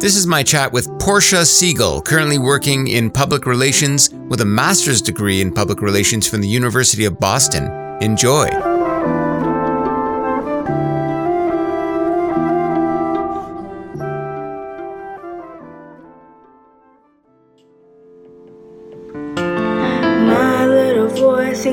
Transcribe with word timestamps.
This 0.00 0.16
is 0.16 0.26
my 0.26 0.42
chat 0.42 0.72
with 0.72 0.88
Portia 0.98 1.44
Siegel, 1.44 2.00
currently 2.00 2.38
working 2.38 2.88
in 2.88 3.10
public 3.10 3.44
relations 3.44 4.08
with 4.30 4.40
a 4.40 4.46
master's 4.46 5.02
degree 5.02 5.42
in 5.42 5.52
public 5.52 5.82
relations 5.82 6.26
from 6.26 6.40
the 6.40 6.48
University 6.48 7.04
of 7.04 7.20
Boston. 7.20 7.70
Enjoy. 8.00 8.48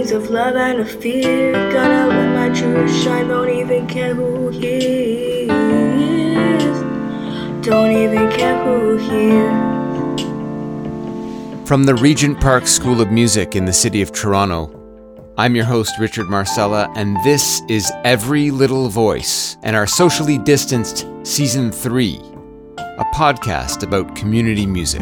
Of 0.10 0.30
love 0.30 0.56
and 0.56 0.80
of 0.80 0.90
fear. 0.90 1.52
Gonna 1.72 2.08
let 2.08 2.50
my 2.50 2.88
shine, 2.88 3.28
don't 3.28 3.50
even 3.50 3.88
care 3.88 4.16
who 4.16 4.50
hears. 4.50 5.17
Even 8.68 9.00
care. 9.10 9.66
From 11.66 11.84
the 11.84 11.96
Regent 11.96 12.40
Park 12.40 12.68
School 12.68 13.02
of 13.02 13.12
Music 13.12 13.56
in 13.56 13.66
the 13.66 13.74
city 13.74 14.02
of 14.02 14.12
Toronto, 14.12 14.74
I'm 15.38 15.56
your 15.56 15.66
host, 15.66 16.00
Richard 16.00 16.30
Marcella, 16.30 16.92
and 16.96 17.18
this 17.24 17.62
is 17.70 17.92
Every 18.04 18.50
Little 18.50 18.90
Voice 18.90 19.58
and 19.64 19.76
our 19.76 19.86
socially 19.86 20.38
distanced 20.40 21.06
Season 21.24 21.72
3, 21.72 22.20
a 22.78 23.06
podcast 23.14 23.84
about 23.84 24.16
community 24.16 24.66
music. 24.66 25.02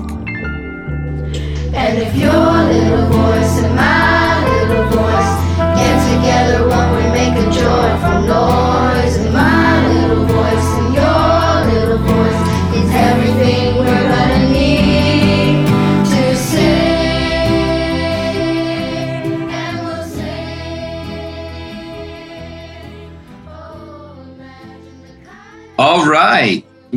And 1.73 1.99
if 1.99 2.15
your 2.15 2.31
little 2.33 3.07
voice 3.07 3.63
and 3.63 3.75
my 3.75 4.43
little 4.67 4.85
voice 4.89 5.35
get 5.77 5.95
together, 6.15 6.67
won't 6.67 6.95
we 6.97 7.03
make 7.11 7.35
a 7.37 7.45
joyful 7.51 8.21
noise? 8.27 8.65
And 8.65 8.74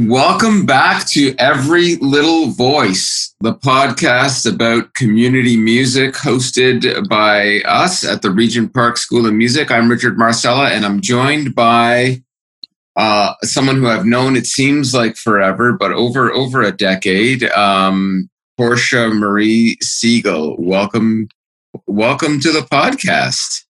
Welcome 0.09 0.65
back 0.65 1.07
to 1.09 1.35
Every 1.39 1.97
Little 1.97 2.47
Voice, 2.47 3.35
the 3.41 3.53
podcast 3.53 4.51
about 4.51 4.95
community 4.95 5.59
music 5.59 6.15
hosted 6.15 7.07
by 7.11 7.61
us 7.67 8.07
at 8.07 8.23
the 8.23 8.31
Regent 8.31 8.73
Park 8.73 8.97
School 8.97 9.27
of 9.27 9.35
Music. 9.35 9.71
I'm 9.71 9.91
Richard 9.91 10.17
Marcella, 10.17 10.71
and 10.71 10.87
I'm 10.87 11.03
joined 11.03 11.55
by 11.55 12.23
uh, 12.97 13.35
someone 13.43 13.77
who 13.77 13.87
I've 13.87 14.07
known, 14.07 14.35
it 14.35 14.47
seems 14.47 14.95
like 14.95 15.17
forever, 15.17 15.75
but 15.75 15.93
over 15.93 16.33
over 16.33 16.63
a 16.63 16.73
decade, 16.73 17.45
um, 17.51 18.31
Portia 18.57 19.11
Marie 19.11 19.77
Siegel. 19.83 20.57
Welcome, 20.59 21.29
welcome 21.87 22.41
to 22.41 22.51
the 22.51 22.61
podcast. 22.61 23.67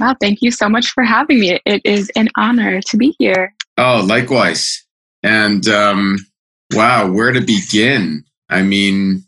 Wow, 0.00 0.16
thank 0.20 0.42
you 0.42 0.50
so 0.50 0.68
much 0.68 0.88
for 0.90 1.04
having 1.04 1.38
me. 1.38 1.60
It 1.64 1.82
is 1.84 2.10
an 2.16 2.30
honor 2.36 2.80
to 2.80 2.96
be 2.96 3.14
here. 3.20 3.54
Oh, 3.76 4.04
likewise. 4.04 4.84
And 5.22 5.66
um, 5.68 6.18
wow, 6.72 7.10
where 7.10 7.32
to 7.32 7.40
begin? 7.40 8.24
I 8.48 8.62
mean, 8.62 9.24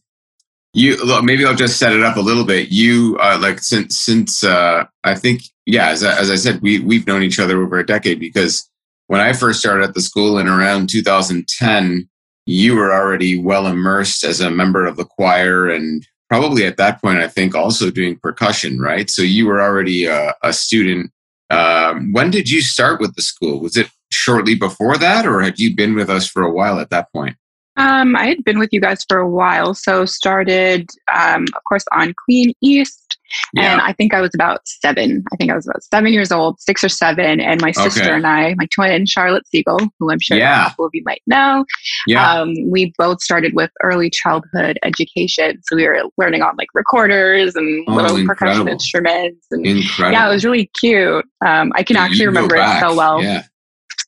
you 0.72 1.02
look, 1.05 1.24
maybe 1.24 1.44
I'll 1.44 1.55
just 1.56 1.78
set 1.78 1.92
it 1.92 2.02
up 2.02 2.16
a 2.16 2.20
little 2.20 2.44
bit. 2.44 2.70
You 2.70 3.19
uh, 3.20 3.38
like 3.41 3.58
since 3.60 3.98
since 3.98 4.44
uh, 4.44 4.84
I 5.05 5.14
think 5.14 5.42
yeah, 5.66 5.88
as, 5.88 6.05
I- 6.05 6.18
as 6.18 6.30
I 6.30 6.36
said, 6.36 6.61
we 6.62 6.78
we've 6.80 7.06
known 7.06 7.22
each 7.22 7.38
other 7.41 7.61
over 7.62 7.78
a 7.78 7.86
decade 7.86 8.20
because 8.20 8.68
when 9.08 9.20
I 9.20 9.33
first 9.33 9.61
started 9.61 9.84
at 9.84 9.94
the 9.94 10.00
school 10.00 10.38
in 10.38 10.46
around 10.46 10.88
2010, 10.88 12.08
you 12.46 12.77
were 12.77 12.92
already 12.92 13.38
well 13.38 13.66
immersed 13.66 14.22
as 14.24 14.41
a 14.41 14.50
member 14.50 14.86
of 14.86 14.96
the 14.96 15.05
choir 15.05 15.68
and 15.68 16.07
probably 16.28 16.64
at 16.64 16.77
that 16.77 17.02
point, 17.02 17.18
I 17.18 17.27
think 17.27 17.57
also 17.57 17.90
doing 17.90 18.17
percussion, 18.17 18.78
right? 18.78 19.11
So 19.11 19.22
you 19.22 19.46
were 19.46 19.61
already 19.61 20.07
a, 20.07 20.33
a 20.45 20.52
student. 20.52 21.11
Um, 21.51 22.12
when 22.12 22.30
did 22.30 22.48
you 22.48 22.61
start 22.62 23.01
with 23.01 23.17
the 23.17 23.22
school? 23.22 23.58
Was 23.58 23.77
it 23.77 23.89
shortly 24.20 24.55
before 24.55 24.97
that, 24.98 25.27
or 25.27 25.41
had 25.41 25.58
you 25.58 25.75
been 25.75 25.95
with 25.95 26.11
us 26.11 26.29
for 26.29 26.42
a 26.42 26.53
while 26.53 26.79
at 26.79 26.91
that 26.91 27.07
point? 27.13 27.36
Um, 27.77 28.14
I 28.17 28.27
had 28.27 28.45
been 28.45 28.58
with 28.58 28.70
you 28.73 28.81
guys 28.81 29.05
for 29.08 29.19
a 29.19 29.29
while, 29.31 29.73
so 29.75 30.05
started, 30.05 30.91
um, 31.14 31.45
of 31.57 31.64
course, 31.67 31.85
on 31.92 32.13
Queen 32.27 32.53
East, 32.61 33.17
and 33.57 33.81
I 33.81 33.92
think 33.95 34.13
I 34.13 34.20
was 34.20 34.33
about 34.35 34.61
seven. 34.67 35.23
I 35.33 35.36
think 35.36 35.51
I 35.51 35.55
was 35.55 35.67
about 35.67 35.83
seven 35.85 36.13
years 36.13 36.31
old, 36.33 36.61
six 36.61 36.83
or 36.85 36.91
seven, 36.91 37.41
and 37.41 37.63
my 37.63 37.70
sister 37.70 38.03
Okay. 38.03 38.13
and 38.13 38.27
I, 38.27 38.55
my 38.58 38.67
twin 38.75 39.07
Charlotte 39.07 39.47
Siegel, 39.47 39.79
who 39.98 40.11
I'm 40.11 40.19
sure 40.20 40.37
Yeah. 40.37 40.67
a 40.67 40.69
couple 40.70 40.85
of 40.85 40.91
you 40.92 41.02
might 41.07 41.23
know, 41.27 41.64
yeah. 42.07 42.31
um, 42.41 42.52
we 42.69 42.92
both 42.98 43.23
started 43.23 43.55
with 43.55 43.70
early 43.83 44.11
childhood 44.11 44.79
education. 44.83 45.61
So 45.63 45.77
we 45.77 45.87
were 45.87 46.02
learning 46.19 46.42
on 46.42 46.57
like 46.58 46.69
recorders 46.75 47.55
and 47.55 47.85
Oh, 47.89 47.95
little 47.95 48.27
percussion 48.27 48.69
instruments, 48.69 49.47
and 49.52 49.64
Incredible. 49.64 50.13
yeah, 50.13 50.29
it 50.29 50.33
was 50.33 50.45
really 50.45 50.69
cute. 50.79 51.25
Um, 51.47 51.73
I 51.77 51.83
can 51.85 51.97
actually 51.97 52.27
remember 52.27 52.57
it 52.57 52.81
so 52.81 52.95
well. 52.95 53.23
Yeah. 53.23 53.45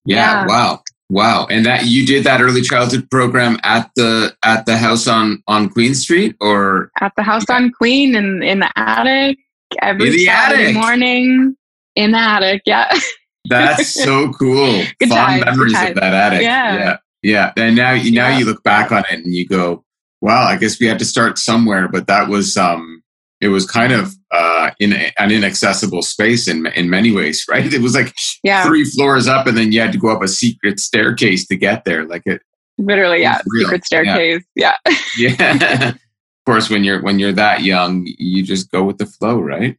Yeah. 0.04 0.42
Yeah. 0.42 0.46
Wow. 0.46 0.82
Wow. 1.10 1.46
And 1.50 1.66
that 1.66 1.86
you 1.86 2.06
did 2.06 2.24
that 2.24 2.40
early 2.40 2.62
childhood 2.62 3.10
program 3.10 3.58
at 3.64 3.90
the 3.96 4.34
at 4.44 4.64
the 4.66 4.76
house 4.78 5.06
on 5.06 5.42
on 5.46 5.68
Queen 5.68 5.94
Street 5.94 6.36
or 6.40 6.90
at 7.00 7.12
the 7.16 7.22
house 7.22 7.44
on 7.50 7.70
Queen 7.70 8.14
and 8.14 8.42
in 8.42 8.60
the 8.60 8.70
attic 8.78 9.38
every 9.82 10.06
In 10.06 10.12
the 10.12 10.24
Saturday 10.24 10.62
attic? 10.64 10.76
morning 10.76 11.56
in 11.96 12.12
the 12.12 12.18
attic. 12.18 12.62
Yeah. 12.64 12.90
that's 13.50 13.88
so 13.92 14.32
cool. 14.32 14.82
Good 15.00 15.08
Fond 15.10 15.40
good 15.40 15.46
memories 15.46 15.72
of 15.74 15.94
that 15.96 16.14
attic. 16.14 16.42
Yeah. 16.42 16.76
Yeah. 16.78 16.96
Yeah. 17.22 17.52
And 17.56 17.76
now 17.76 17.92
you 17.92 18.10
now 18.12 18.28
Yeah. 18.28 18.38
you 18.38 18.44
look 18.46 18.62
back 18.62 18.90
on 18.90 19.04
it 19.10 19.18
and 19.24 19.34
you 19.34 19.46
go, 19.46 19.84
wow, 20.22 20.44
I 20.44 20.56
guess 20.56 20.80
we 20.80 20.86
had 20.86 20.98
to 21.00 21.04
start 21.04 21.38
somewhere, 21.38 21.88
but 21.88 22.06
that 22.06 22.28
was 22.28 22.56
um 22.56 23.02
it 23.42 23.48
was 23.48 23.66
kind 23.66 23.92
of 23.92 24.14
uh 24.32 24.70
in 24.80 24.92
a- 24.92 25.12
an 25.18 25.30
inaccessible 25.30 26.02
space 26.02 26.48
in 26.48 26.66
in 26.68 26.88
many 26.90 27.10
ways, 27.12 27.44
right? 27.50 27.72
It 27.72 27.80
was 27.82 27.94
like 27.94 28.14
Yeah. 28.42 28.64
three 28.64 28.84
floors 28.84 29.28
up 29.28 29.46
and 29.46 29.56
then 29.56 29.72
you 29.72 29.80
had 29.80 29.92
to 29.92 29.98
go 29.98 30.08
up 30.08 30.22
a 30.22 30.28
secret 30.28 30.80
staircase 30.80 31.46
to 31.48 31.56
get 31.56 31.84
there. 31.84 32.04
Like 32.04 32.22
it 32.26 32.42
Literally, 32.78 33.20
yeah. 33.20 33.40
Real. 33.46 33.64
Secret 33.66 33.84
staircase. 33.84 34.42
Yeah. 34.56 34.76
yeah 35.18 35.88
of 35.90 35.98
course 36.46 36.70
when 36.70 36.82
you're 36.84 37.02
when 37.02 37.18
you're 37.18 37.32
that 37.32 37.62
young 37.62 38.04
you 38.18 38.42
just 38.42 38.70
go 38.70 38.82
with 38.82 38.98
the 38.98 39.06
flow 39.06 39.38
right 39.38 39.76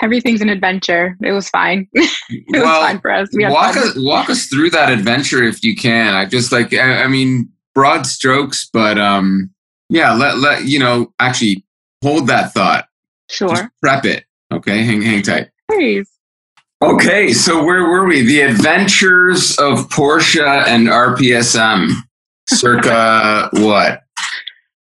Everything's 0.00 0.40
an 0.42 0.48
adventure. 0.48 1.16
It 1.24 1.32
was 1.32 1.48
fine. 1.48 1.88
it 1.92 2.08
was 2.52 2.62
fine 2.62 3.00
for 3.00 3.10
us. 3.10 3.28
Walk 3.32 3.74
fun. 3.74 3.82
us 3.88 3.94
walk 3.96 4.30
us 4.30 4.46
through 4.46 4.70
that 4.70 4.90
adventure 4.92 5.42
if 5.42 5.64
you 5.64 5.74
can 5.74 6.14
i 6.14 6.24
just 6.24 6.52
like 6.52 6.72
i, 6.74 7.02
I 7.04 7.06
mean 7.08 7.48
broad 7.74 8.06
strokes 8.06 8.68
but 8.72 8.96
um 8.98 9.50
yeah 9.88 10.12
let 10.14 10.38
let 10.38 10.64
you 10.66 10.78
know 10.78 11.12
actually 11.20 11.64
hold 12.02 12.26
that 12.28 12.52
thought 12.52 12.87
just 13.28 13.38
Sure. 13.54 13.70
prep 13.82 14.04
it 14.04 14.24
okay 14.52 14.82
hang 14.82 15.02
hang 15.02 15.22
tight 15.22 15.48
Please. 15.70 16.08
okay 16.82 17.32
so 17.32 17.62
where 17.62 17.84
were 17.84 18.06
we 18.06 18.22
the 18.24 18.40
adventures 18.40 19.56
of 19.58 19.88
portia 19.90 20.64
and 20.66 20.88
rpsm 20.88 21.88
circa 22.48 23.48
what 23.54 24.00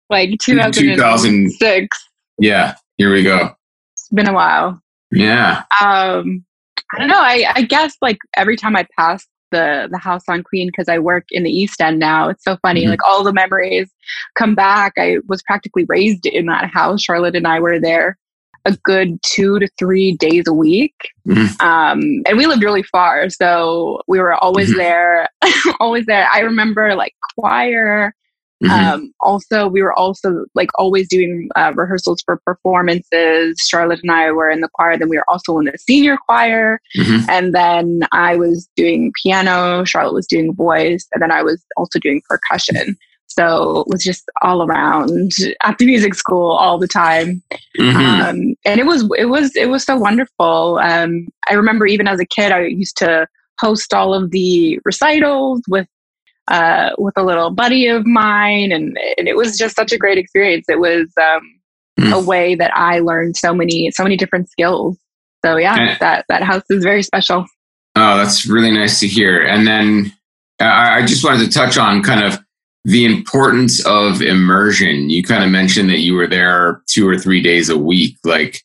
Like 0.09 0.39
2000. 0.41 0.73
2006. 0.83 1.97
yeah 2.39 2.75
here 2.97 3.13
we 3.13 3.23
go 3.23 3.51
It's 3.95 4.09
been 4.11 4.29
a 4.29 4.33
while. 4.33 4.81
yeah 5.11 5.63
Um, 5.81 6.45
I 6.93 6.99
don't 6.99 7.09
know. 7.09 7.21
I, 7.21 7.45
I 7.55 7.63
guess 7.63 7.95
like 8.03 8.19
every 8.37 8.57
time 8.57 8.75
I 8.77 8.85
pass 8.99 9.25
the 9.53 9.89
the 9.93 9.99
house 9.99 10.23
on 10.29 10.43
Queen 10.43 10.67
because 10.69 10.89
I 10.89 10.99
work 10.99 11.25
in 11.31 11.45
the 11.45 11.51
East 11.51 11.81
End 11.81 11.99
now. 12.01 12.29
It's 12.29 12.43
so 12.45 12.57
funny. 12.63 12.85
Mhm. 12.85 12.89
Like 12.91 13.05
all 13.09 13.23
the 13.25 13.33
memories 13.33 13.89
come 14.37 14.55
back. 14.57 14.93
I 14.99 15.19
was 15.29 15.41
practically 15.43 15.85
raised 15.89 16.27
in 16.27 16.47
that 16.47 16.69
house. 16.71 17.01
Charlotte 17.03 17.37
and 17.37 17.47
I 17.47 17.61
were 17.61 17.79
there 17.81 18.19
a 18.67 18.77
good 18.85 19.19
two 19.23 19.59
to 19.59 19.69
three 19.79 20.13
days 20.17 20.45
a 20.47 20.53
week. 20.53 20.95
Mhm. 21.27 21.61
Um, 21.63 22.01
and 22.27 22.37
we 22.37 22.47
lived 22.47 22.63
really 22.63 22.83
far, 22.83 23.29
so 23.31 24.01
we 24.09 24.19
were 24.19 24.35
always 24.35 24.71
Mhm. 24.73 24.77
there, 24.77 25.29
always 25.81 26.07
there. 26.07 26.29
I 26.33 26.41
remember 26.41 26.95
like 26.95 27.15
choir. 27.39 28.15
Mhm. 28.63 28.69
Um, 28.71 29.13
also, 29.21 29.69
we 29.69 29.81
were 29.83 29.95
also 29.99 30.45
like 30.55 30.69
always 30.79 31.09
doing 31.09 31.49
uh, 31.57 31.73
rehearsals 31.75 32.23
for 32.27 32.39
performances. 32.45 33.59
Charlotte 33.67 34.01
and 34.03 34.11
I 34.13 34.31
were 34.33 34.51
in 34.51 34.61
the 34.61 34.69
choir. 34.75 34.99
Then 34.99 35.09
we 35.09 35.17
were 35.17 35.25
also 35.29 35.57
in 35.59 35.65
the 35.65 35.79
senior 35.79 36.19
choir. 36.29 36.79
Mhm. 36.99 37.27
And 37.31 37.55
then 37.55 38.01
I 38.13 38.37
was 38.37 38.69
doing 38.77 39.13
piano. 39.23 39.85
Charlotte 39.85 40.13
was 40.15 40.27
doing 40.27 40.55
voice. 40.55 41.07
And 41.15 41.23
then 41.23 41.31
I 41.33 41.43
was 41.43 41.65
also 41.79 41.99
doing 41.99 42.21
percussion. 42.29 42.97
So 43.33 43.81
it 43.81 43.87
was 43.89 44.03
just 44.03 44.25
all 44.43 44.63
around 44.65 45.33
at 45.63 45.79
the 45.79 45.87
music 45.87 46.15
school 46.15 46.51
all 46.53 46.79
the 46.79 46.89
time. 46.89 47.43
Mhm. 47.79 47.95
Um, 48.29 48.55
and 48.65 48.81
it 48.81 48.87
was 48.87 49.09
it 49.17 49.27
was 49.27 49.55
it 49.57 49.69
was 49.71 49.85
so 49.85 49.97
wonderful. 49.97 50.81
Um, 50.83 51.29
I 51.49 51.55
remember 51.55 51.87
even 51.87 52.09
as 52.09 52.19
a 52.21 52.27
kid, 52.27 52.51
I 52.53 52.65
used 52.67 52.97
to 52.99 53.27
host 53.61 53.95
all 53.95 54.13
of 54.15 54.31
the 54.33 54.81
recitals 54.85 55.63
with 55.69 55.87
uh, 56.49 56.91
with 56.99 57.15
a 57.17 57.23
little 57.23 57.51
buddy 57.51 57.87
of 57.87 58.05
mine, 58.07 58.73
and, 58.73 58.99
and 59.17 59.29
it 59.29 59.37
was 59.37 59.57
just 59.57 59.77
such 59.77 59.93
a 59.93 59.99
great 59.99 60.19
experience. 60.19 60.67
It 60.69 60.81
was 60.81 61.09
um, 61.21 61.43
Mm. 61.99 62.13
a 62.15 62.21
way 62.25 62.55
that 62.55 62.71
I 62.75 63.01
learned 63.01 63.37
so 63.37 63.53
many 63.53 63.91
so 63.91 64.03
many 64.05 64.17
different 64.17 64.49
skills. 64.49 64.97
So 65.45 65.57
yeah, 65.57 65.75
Okay. 65.75 65.97
that 66.01 66.25
that 66.29 66.43
house 66.43 66.63
is 66.71 66.83
very 66.83 67.03
special. 67.03 67.45
Oh, 67.97 68.17
that's 68.17 68.47
really 68.47 68.71
nice 68.71 69.01
to 69.01 69.07
hear. 69.09 69.43
And 69.43 69.67
then 69.67 70.13
uh, 70.63 70.65
I 70.65 71.05
just 71.05 71.23
wanted 71.25 71.45
to 71.45 71.51
touch 71.51 71.77
on 71.77 72.03
kind 72.03 72.25
of 72.25 72.39
the 72.85 73.05
importance 73.05 73.85
of 73.85 74.23
immersion. 74.23 75.11
You 75.11 75.23
kind 75.23 75.45
of 75.45 75.51
mentioned 75.51 75.91
that 75.91 75.99
you 75.99 76.15
were 76.15 76.27
there 76.27 76.83
two 76.87 77.09
or 77.09 77.19
three 77.19 77.43
days 77.43 77.69
a 77.69 77.79
week. 77.79 78.17
Like, 78.25 78.63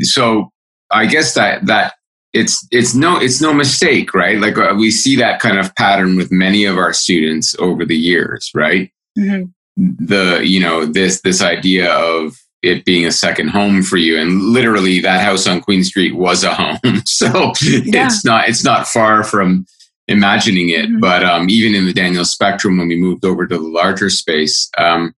so 0.00 0.50
I 0.90 1.06
guess 1.06 1.34
that, 1.34 1.66
that 1.66 1.94
it's, 2.32 2.66
it's 2.70 2.94
no, 2.94 3.18
it's 3.18 3.40
no 3.40 3.52
mistake, 3.52 4.14
right? 4.14 4.38
Like 4.38 4.56
uh, 4.56 4.74
we 4.76 4.90
see 4.90 5.16
that 5.16 5.40
kind 5.40 5.58
of 5.58 5.74
pattern 5.76 6.16
with 6.16 6.32
many 6.32 6.64
of 6.64 6.78
our 6.78 6.92
students 6.92 7.54
over 7.58 7.84
the 7.84 7.96
years, 7.96 8.50
right? 8.54 8.90
Mm-hmm. 9.18 10.06
The, 10.06 10.40
you 10.44 10.60
know, 10.60 10.86
this, 10.86 11.20
this 11.20 11.42
idea 11.42 11.92
of, 11.92 12.38
it 12.62 12.84
being 12.84 13.04
a 13.04 13.10
second 13.10 13.48
home 13.48 13.82
for 13.82 13.96
you 13.96 14.16
and 14.18 14.40
literally 14.40 15.00
that 15.00 15.20
house 15.20 15.46
on 15.46 15.60
queen 15.60 15.82
street 15.82 16.14
was 16.14 16.44
a 16.44 16.54
home 16.54 17.02
so 17.04 17.52
yeah. 17.60 18.06
it's 18.06 18.24
not 18.24 18.48
it's 18.48 18.64
not 18.64 18.86
far 18.86 19.24
from 19.24 19.66
imagining 20.08 20.70
it. 20.70 20.86
Mm-hmm. 20.86 21.00
But 21.00 21.24
um, 21.24 21.48
even 21.50 21.74
in 21.74 21.86
the 21.86 21.92
Daniel 21.92 22.24
Spectrum, 22.24 22.78
when 22.78 22.88
we 22.88 22.96
moved 22.96 23.24
over 23.24 23.46
to 23.46 23.56
the 23.56 23.62
larger 23.62 24.10
space, 24.10 24.70
um, 24.78 25.14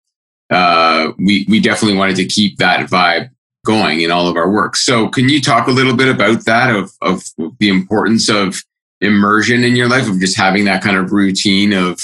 uh, 0.50 1.12
we 1.18 1.46
we 1.48 1.60
definitely 1.60 1.96
wanted 1.96 2.16
to 2.16 2.26
keep 2.26 2.58
that 2.58 2.88
vibe 2.88 3.30
going 3.64 4.00
in 4.00 4.10
all 4.10 4.28
of 4.28 4.36
our 4.36 4.50
work. 4.50 4.76
So, 4.76 5.08
can 5.08 5.28
you 5.28 5.40
talk 5.40 5.66
a 5.66 5.72
little 5.72 5.96
bit 5.96 6.08
about 6.08 6.44
that 6.44 6.74
of 6.74 6.92
of 7.00 7.24
the 7.58 7.68
importance 7.68 8.28
of 8.28 8.62
immersion 9.00 9.64
in 9.64 9.76
your 9.76 9.88
life 9.88 10.08
of 10.08 10.20
just 10.20 10.36
having 10.36 10.64
that 10.64 10.82
kind 10.82 10.96
of 10.96 11.10
routine 11.10 11.72
of 11.72 12.00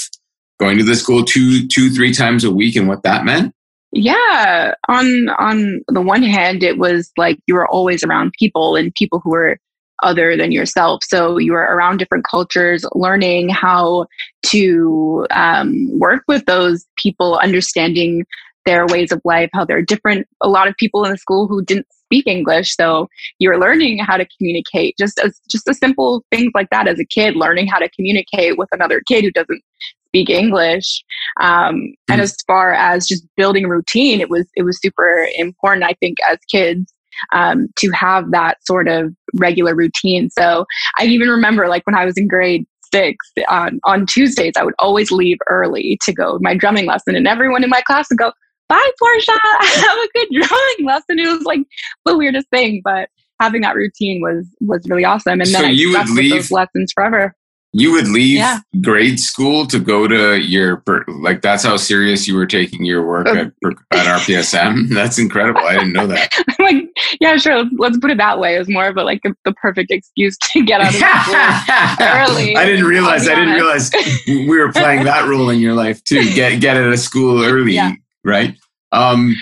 going 0.59 0.77
to 0.77 0.83
the 0.83 0.95
school 0.95 1.23
two 1.23 1.67
two 1.67 1.89
three 1.89 2.13
times 2.13 2.43
a 2.43 2.51
week 2.51 2.75
and 2.75 2.87
what 2.87 3.03
that 3.03 3.23
meant? 3.23 3.53
Yeah, 3.91 4.73
on 4.87 5.29
on 5.39 5.81
the 5.87 6.01
one 6.01 6.23
hand, 6.23 6.63
it 6.63 6.77
was 6.77 7.11
like 7.17 7.39
you 7.47 7.55
were 7.55 7.67
always 7.67 8.03
around 8.03 8.33
people 8.37 8.75
and 8.75 8.93
people 8.93 9.19
who 9.23 9.31
were 9.31 9.57
other 10.03 10.37
than 10.37 10.51
yourself. 10.51 11.03
So 11.03 11.37
you 11.37 11.53
are 11.53 11.75
around 11.75 11.97
different 11.97 12.25
cultures, 12.29 12.85
learning 12.93 13.49
how 13.49 14.07
to 14.47 15.25
um, 15.31 15.87
work 15.99 16.23
with 16.27 16.45
those 16.45 16.85
people, 16.97 17.37
understanding 17.37 18.23
their 18.65 18.85
ways 18.87 19.11
of 19.11 19.21
life, 19.25 19.49
how 19.53 19.65
they're 19.65 19.81
different. 19.81 20.27
A 20.41 20.49
lot 20.49 20.67
of 20.67 20.75
people 20.77 21.03
in 21.03 21.11
the 21.11 21.17
school 21.17 21.47
who 21.47 21.63
didn't 21.63 21.87
speak 21.91 22.27
English, 22.27 22.75
so 22.75 23.07
you're 23.39 23.59
learning 23.59 23.99
how 23.99 24.17
to 24.17 24.27
communicate. 24.37 24.95
Just 24.99 25.19
as 25.19 25.39
just 25.49 25.67
a 25.67 25.73
simple 25.73 26.23
things 26.31 26.51
like 26.53 26.69
that 26.71 26.87
as 26.87 26.99
a 26.99 27.05
kid, 27.05 27.35
learning 27.35 27.67
how 27.67 27.79
to 27.79 27.89
communicate 27.89 28.57
with 28.57 28.69
another 28.71 29.01
kid 29.07 29.23
who 29.23 29.31
doesn't 29.31 29.61
speak 30.07 30.29
English. 30.29 31.03
Um, 31.39 31.75
mm. 31.75 31.91
And 32.09 32.21
as 32.21 32.35
far 32.47 32.73
as 32.73 33.07
just 33.07 33.25
building 33.37 33.67
routine, 33.67 34.21
it 34.21 34.29
was 34.29 34.47
it 34.55 34.63
was 34.63 34.79
super 34.81 35.27
important. 35.37 35.83
I 35.83 35.93
think 35.99 36.17
as 36.29 36.37
kids 36.51 36.93
um, 37.33 37.67
to 37.77 37.89
have 37.91 38.31
that 38.31 38.57
sort 38.65 38.87
of 38.87 39.13
regular 39.35 39.75
routine. 39.75 40.29
So 40.29 40.65
I 40.97 41.05
even 41.05 41.29
remember 41.29 41.67
like 41.67 41.85
when 41.85 41.95
I 41.95 42.05
was 42.05 42.17
in 42.17 42.27
grade 42.27 42.65
six 42.93 43.25
on, 43.49 43.79
on 43.83 44.05
Tuesdays, 44.05 44.53
I 44.57 44.63
would 44.63 44.73
always 44.79 45.11
leave 45.11 45.37
early 45.47 45.99
to 46.03 46.13
go 46.13 46.39
my 46.41 46.55
drumming 46.55 46.85
lesson 46.85 47.15
and 47.15 47.27
everyone 47.27 47.63
in 47.63 47.69
my 47.69 47.81
class 47.81 48.07
would 48.09 48.17
go, 48.17 48.31
bye, 48.67 48.91
Portia, 48.99 49.31
have 49.61 49.97
a 49.97 50.09
good 50.13 50.27
drumming 50.31 50.85
lesson. 50.85 51.19
It 51.19 51.27
was 51.27 51.43
like 51.43 51.61
the 52.05 52.17
weirdest 52.17 52.49
thing, 52.49 52.81
but 52.83 53.09
having 53.39 53.61
that 53.61 53.75
routine 53.75 54.21
was, 54.21 54.45
was 54.61 54.87
really 54.89 55.05
awesome. 55.05 55.41
And 55.41 55.49
then 55.49 55.61
so 55.61 55.67
I 55.67 55.69
you 55.69 55.91
would 55.91 56.09
leave 56.09 56.31
those 56.31 56.51
lessons 56.51 56.91
forever. 56.93 57.35
You 57.71 57.91
would 57.91 58.07
leave 58.07 58.37
yeah. 58.37 58.59
grade 58.81 59.19
school 59.19 59.67
to 59.67 59.79
go 59.79 60.07
to 60.07 60.41
your 60.41 60.81
like 61.07 61.43
that's 61.43 61.63
how 61.63 61.77
serious 61.77 62.27
you 62.27 62.35
were 62.35 62.47
taking 62.47 62.83
your 62.83 63.05
work 63.05 63.27
at, 63.27 63.53
at 63.91 64.21
RPSM. 64.21 64.89
That's 64.93 65.19
incredible. 65.19 65.61
I 65.61 65.73
didn't 65.73 65.93
know 65.93 66.07
that. 66.07 66.33
I'm 66.59 66.65
like, 66.65 66.89
yeah, 67.21 67.37
sure. 67.37 67.65
Let's 67.77 67.99
put 67.99 68.09
it 68.09 68.17
that 68.17 68.39
way. 68.39 68.55
It 68.55 68.59
was 68.59 68.69
more 68.69 68.87
of 68.87 68.97
a 68.97 69.03
like 69.03 69.21
a, 69.23 69.35
the 69.45 69.53
perfect 69.53 69.91
excuse 69.91 70.35
to 70.51 70.65
get 70.65 70.81
out 70.81 70.89
of 70.89 70.95
school 71.95 72.07
early. 72.07 72.55
I 72.55 72.65
didn't 72.65 72.85
realize. 72.85 73.27
I 73.27 73.35
didn't 73.35 73.53
realize 73.53 73.91
we 74.25 74.47
were 74.47 74.71
playing 74.71 75.03
that 75.03 75.27
role 75.27 75.51
in 75.51 75.59
your 75.59 75.75
life 75.75 76.03
too. 76.03 76.23
Get 76.33 76.59
get 76.61 76.75
out 76.75 76.91
of 76.91 76.97
school 76.97 77.43
early, 77.43 77.73
yeah. 77.73 77.93
right? 78.23 78.57
Um, 78.91 79.35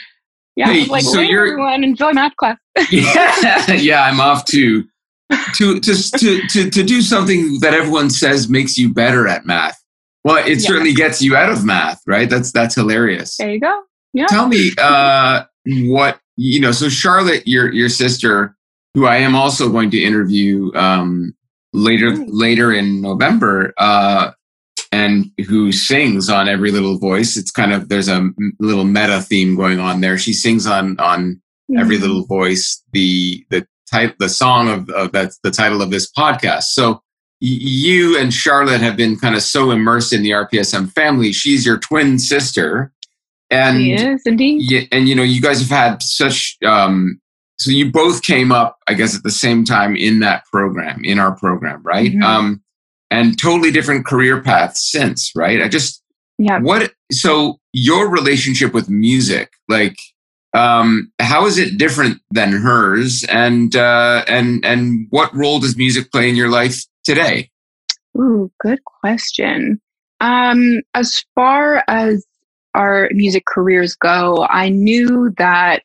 yeah, 0.58 0.74
hey, 0.74 0.86
like 0.86 1.04
so 1.04 1.22
you're 1.22 1.48
everyone 1.48 1.86
enjoy 1.86 2.12
math 2.12 2.36
class. 2.36 2.58
yeah, 2.92 3.72
yeah, 3.72 4.04
I'm 4.04 4.20
off 4.20 4.44
to 4.48 4.84
to, 5.56 5.80
to, 5.80 5.94
to, 6.18 6.42
to, 6.50 6.70
to 6.70 6.84
do 6.84 7.02
something 7.02 7.60
that 7.62 7.74
everyone 7.74 8.10
says 8.10 8.50
makes 8.50 8.78
you 8.78 8.94
better 8.94 9.28
at 9.28 9.46
math. 9.46 9.82
Well, 10.24 10.38
it 10.38 10.60
yeah. 10.60 10.68
certainly 10.68 10.94
gets 10.94 11.22
you 11.22 11.36
out 11.36 11.52
of 11.52 11.64
math, 11.64 12.02
right? 12.06 12.30
That's, 12.30 12.52
that's 12.52 12.76
hilarious. 12.76 13.38
There 13.38 13.52
you 13.52 13.60
go. 13.60 13.84
Yeah. 14.14 14.28
Tell 14.28 14.48
me, 14.48 14.72
uh, 14.78 15.44
what, 15.66 16.20
you 16.36 16.60
know, 16.60 16.72
so 16.72 16.90
Charlotte, 16.90 17.48
your, 17.48 17.74
your 17.74 17.90
sister, 17.90 18.56
who 18.94 19.06
I 19.06 19.18
am 19.18 19.36
also 19.36 19.70
going 19.70 19.92
to 19.92 20.04
interview, 20.04 20.72
um, 20.76 21.34
later, 21.74 22.16
later 22.28 22.74
in 22.74 23.02
November, 23.02 23.74
uh, 23.78 24.32
and 24.92 25.32
who 25.48 25.72
sings 25.72 26.30
on 26.30 26.48
every 26.48 26.72
little 26.72 26.98
voice. 26.98 27.38
It's 27.38 27.52
kind 27.52 27.74
of, 27.74 27.90
there's 27.90 28.08
a 28.08 28.30
little 28.60 28.86
meta 28.86 29.22
theme 29.22 29.56
going 29.56 29.80
on 29.80 30.02
there. 30.02 30.18
She 30.18 30.34
sings 30.34 30.66
on, 30.66 30.98
on 31.00 31.42
mm. 31.70 31.80
every 31.80 31.98
little 31.98 32.26
voice, 32.26 32.82
the, 32.94 33.46
the 33.50 33.68
the 33.92 34.30
song 34.30 34.70
of, 34.70 34.90
of 34.90 35.12
that's 35.12 35.40
the 35.44 35.52
title 35.52 35.82
of 35.82 35.92
this 35.92 36.12
podcast. 36.12 36.64
So 36.64 37.02
you 37.40 38.18
and 38.18 38.34
Charlotte 38.34 38.82
have 38.82 38.98
been 38.98 39.18
kind 39.18 39.36
of 39.36 39.44
so 39.44 39.72
immersed 39.72 40.14
in 40.14 40.24
the 40.24 40.32
RPSM 40.32 40.92
family. 40.94 41.32
She's 41.32 41.66
your 41.66 41.78
twin 41.78 42.20
sister, 42.20 42.92
and 43.50 43.84
yes, 43.84 44.22
indeed. 44.26 44.62
Yeah, 44.70 44.82
and 44.92 45.08
you 45.08 45.16
know, 45.16 45.24
you 45.24 45.42
guys 45.42 45.60
have 45.60 45.70
had 45.70 46.02
such. 46.02 46.58
Um, 46.66 47.20
so 47.60 47.72
you 47.72 47.92
both 47.92 48.22
came 48.22 48.52
up, 48.52 48.78
I 48.88 48.94
guess, 48.94 49.16
at 49.16 49.24
the 49.24 49.32
same 49.32 49.66
time 49.66 49.96
in 49.96 50.20
that 50.20 50.46
program, 50.46 51.04
in 51.04 51.18
our 51.18 51.36
program, 51.36 51.82
right? 51.84 52.12
Mm-hmm. 52.12 52.24
Um, 52.24 52.64
and 53.10 53.40
totally 53.42 53.72
different 53.72 54.06
career 54.06 54.42
paths 54.42 54.92
since, 54.92 55.32
right? 55.36 55.62
I 55.62 55.68
just, 55.68 56.04
yeah. 56.38 56.60
What? 56.60 56.94
So 57.12 57.60
your 57.74 58.10
relationship 58.10 58.74
with 58.74 58.90
music, 58.90 59.54
like, 59.68 59.98
um, 60.58 61.12
how 61.20 61.46
is 61.46 61.58
it 61.58 61.78
different 61.78 62.20
than 62.32 62.52
hers? 62.52 63.24
And 63.30 63.76
uh, 63.76 64.24
and 64.28 64.66
and 64.66 65.08
what 65.10 65.34
role 65.34 65.60
does 65.60 65.78
music 65.78 66.12
play 66.12 66.30
in 66.30 66.36
your 66.36 66.50
life 66.50 66.84
today? 67.04 67.50
Ooh, 68.18 68.52
good 68.60 68.84
question. 68.84 69.80
Um, 70.20 70.82
as 70.96 71.24
far 71.36 71.84
as 71.88 72.26
our 72.74 73.10
music 73.12 73.46
careers 73.46 73.96
go, 73.96 74.48
I 74.50 74.70
knew 74.70 75.32
that 75.38 75.84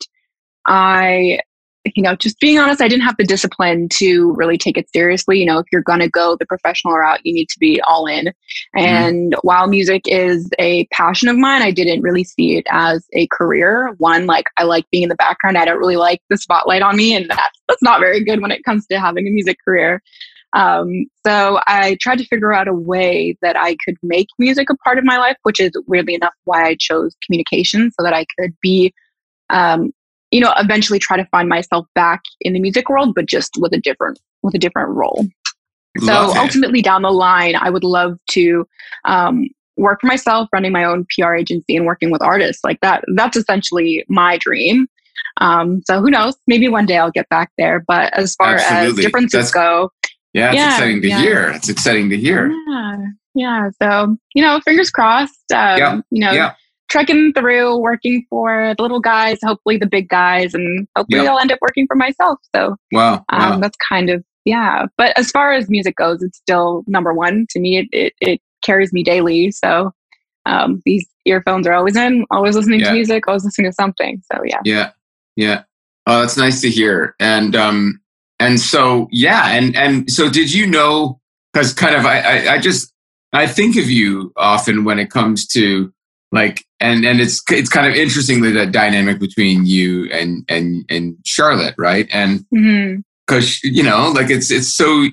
I 0.66 1.40
you 1.84 2.02
know, 2.02 2.14
just 2.14 2.38
being 2.40 2.58
honest, 2.58 2.81
I 2.81 2.88
didn't 2.88 3.05
have 3.05 3.17
the 3.17 3.25
discipline 3.25 3.88
to 3.94 4.32
really 4.32 4.56
take 4.56 4.79
it 4.79 4.88
seriously. 4.93 5.38
You 5.38 5.46
know, 5.46 5.58
if 5.58 5.67
you're 5.73 5.82
going 5.82 6.00
to 6.00 6.08
go 6.08 6.37
the 6.38 6.46
professional 6.46 6.94
route, 6.94 7.20
you 7.25 7.34
need 7.34 7.49
to 7.49 7.59
be 7.59 7.80
all 7.88 8.06
in. 8.06 8.26
Mm-hmm. 8.26 8.78
And 8.78 9.37
while 9.42 9.66
music 9.66 10.02
is 10.06 10.49
a 10.59 10.87
passion 10.87 11.28
of 11.28 11.37
mine, 11.37 11.62
I 11.62 11.71
didn't 11.71 12.02
really 12.02 12.25
see 12.25 12.56
it 12.56 12.66
as 12.71 13.04
a 13.14 13.26
career. 13.28 13.95
One, 13.99 14.26
like 14.26 14.47
I 14.59 14.64
like 14.64 14.85
being 14.90 15.04
in 15.04 15.09
the 15.09 15.16
background. 15.16 15.59
I 15.59 15.64
don't 15.64 15.78
really 15.78 15.97
like 15.97 16.21
the 16.30 16.37
spotlight 16.37 16.83
on 16.83 16.97
me. 16.97 17.14
And 17.14 17.28
that's, 17.28 17.61
that's 17.68 17.83
not 17.83 18.00
very 18.00 18.23
good 18.23 18.40
when 18.40 18.52
it 18.52 18.64
comes 18.64 18.87
to 18.87 19.00
having 19.00 19.26
a 19.26 19.30
music 19.30 19.59
career. 19.64 20.00
Um, 20.54 21.06
so 21.26 21.61
I 21.66 21.97
tried 22.00 22.18
to 22.18 22.26
figure 22.26 22.52
out 22.52 22.68
a 22.68 22.75
way 22.75 23.37
that 23.40 23.56
I 23.56 23.76
could 23.85 23.97
make 24.02 24.28
music 24.38 24.68
a 24.71 24.76
part 24.76 24.99
of 24.99 25.04
my 25.04 25.16
life, 25.16 25.37
which 25.45 25.59
is 25.59 25.73
weirdly 25.87 26.14
enough 26.14 26.35
why 26.45 26.66
I 26.66 26.76
chose 26.78 27.16
communication 27.25 27.90
so 27.90 28.04
that 28.04 28.12
I 28.12 28.26
could 28.38 28.54
be 28.61 28.92
um, 29.49 29.92
you 30.32 30.40
know, 30.40 30.52
eventually 30.56 30.98
try 30.98 31.16
to 31.16 31.26
find 31.26 31.48
myself 31.48 31.86
back 31.94 32.22
in 32.40 32.54
the 32.54 32.60
music 32.60 32.88
world, 32.88 33.14
but 33.14 33.26
just 33.26 33.52
with 33.58 33.72
a 33.72 33.78
different 33.78 34.18
with 34.42 34.54
a 34.54 34.58
different 34.58 34.88
role. 34.88 35.26
Love 36.00 36.32
so 36.32 36.36
it. 36.36 36.42
ultimately, 36.42 36.82
down 36.82 37.02
the 37.02 37.10
line, 37.10 37.54
I 37.54 37.68
would 37.68 37.84
love 37.84 38.18
to 38.30 38.66
um, 39.04 39.48
work 39.76 40.00
for 40.00 40.06
myself, 40.06 40.48
running 40.52 40.72
my 40.72 40.84
own 40.84 41.06
PR 41.14 41.34
agency 41.34 41.76
and 41.76 41.84
working 41.84 42.10
with 42.10 42.22
artists 42.22 42.64
like 42.64 42.80
that. 42.80 43.04
That's 43.14 43.36
essentially 43.36 44.04
my 44.08 44.38
dream. 44.38 44.86
Um, 45.36 45.82
so 45.86 46.00
who 46.00 46.10
knows? 46.10 46.34
Maybe 46.46 46.68
one 46.68 46.86
day 46.86 46.96
I'll 46.96 47.10
get 47.10 47.28
back 47.28 47.50
there. 47.58 47.84
But 47.86 48.12
as 48.14 48.34
far 48.34 48.54
Absolutely. 48.54 48.88
as 48.88 49.06
differences 49.06 49.32
That's, 49.32 49.52
go, 49.52 49.90
yeah, 50.32 50.48
it's 50.48 50.56
yeah, 50.56 50.74
exciting 50.74 51.02
to 51.02 51.08
yeah. 51.08 51.20
hear. 51.20 51.48
It's 51.50 51.68
exciting 51.68 52.08
to 52.08 52.16
hear. 52.16 52.50
Yeah, 52.50 52.96
yeah. 53.34 53.70
So 53.82 54.16
you 54.34 54.42
know, 54.42 54.60
fingers 54.60 54.90
crossed. 54.90 55.52
Um, 55.52 55.78
yeah. 55.78 56.00
You 56.10 56.20
know, 56.20 56.32
yeah 56.32 56.54
trekking 56.92 57.32
through, 57.32 57.78
working 57.78 58.25
for 58.28 58.75
the 58.76 58.82
little 58.82 59.00
guys, 59.00 59.38
hopefully 59.42 59.78
the 59.78 59.87
big 59.87 60.11
guys, 60.11 60.52
and 60.52 60.87
hopefully 60.94 61.22
yep. 61.22 61.30
I'll 61.30 61.38
end 61.38 61.50
up 61.50 61.58
working 61.62 61.87
for 61.87 61.96
myself. 61.96 62.38
So 62.54 62.76
wow, 62.92 63.25
wow. 63.32 63.54
Um, 63.54 63.61
that's 63.61 63.76
kind 63.88 64.11
of 64.11 64.22
yeah. 64.44 64.87
But 64.99 65.18
as 65.18 65.30
far 65.30 65.52
as 65.52 65.70
music 65.70 65.96
goes, 65.96 66.22
it's 66.22 66.37
still 66.37 66.84
number 66.87 67.14
one 67.14 67.46
to 67.50 67.61
me. 67.61 67.78
It 67.78 67.88
it, 67.92 68.12
it 68.20 68.40
carries 68.62 68.92
me 68.92 69.02
daily. 69.02 69.50
So 69.50 69.90
um, 70.44 70.82
these 70.84 71.06
earphones 71.25 71.66
are 71.66 71.72
always 71.72 71.96
in, 71.96 72.26
always 72.30 72.54
listening 72.54 72.80
yeah. 72.80 72.88
to 72.88 72.92
music, 72.92 73.26
always 73.26 73.44
listening 73.44 73.70
to 73.70 73.75
something. 73.75 74.22
So 74.30 74.42
yeah, 74.44 74.61
yeah, 74.64 74.90
yeah. 75.34 75.62
Oh, 76.06 76.20
that's 76.20 76.37
nice 76.37 76.61
to 76.61 76.68
hear. 76.68 77.14
And 77.18 77.56
um, 77.56 78.00
and 78.38 78.61
so 78.61 79.08
yeah, 79.11 79.49
and 79.49 79.75
and 79.76 80.11
so 80.11 80.28
did 80.28 80.52
you 80.52 80.66
know? 80.66 81.18
Because 81.52 81.72
kind 81.75 81.94
of 81.94 82.04
I, 82.06 82.20
I 82.20 82.52
I 82.54 82.58
just 82.58 82.92
I 83.32 83.46
think 83.46 83.76
of 83.76 83.90
you 83.90 84.32
often 84.37 84.84
when 84.84 84.99
it 84.99 85.11
comes 85.11 85.46
to 85.49 85.92
like 86.32 86.64
and 86.80 87.04
and 87.04 87.20
it's 87.20 87.42
it's 87.50 87.68
kind 87.70 87.86
of 87.86 87.94
interesting 87.94 88.42
the 88.42 88.66
dynamic 88.66 89.20
between 89.20 89.66
you 89.66 90.10
and 90.10 90.44
and 90.48 90.84
and 90.88 91.16
Charlotte, 91.24 91.74
right? 91.78 92.08
And 92.12 92.44
because 92.50 93.60
mm-hmm. 93.60 93.74
you 93.74 93.82
know, 93.82 94.10
like 94.14 94.30
it's 94.30 94.50
it's 94.50 94.74
so 94.74 95.06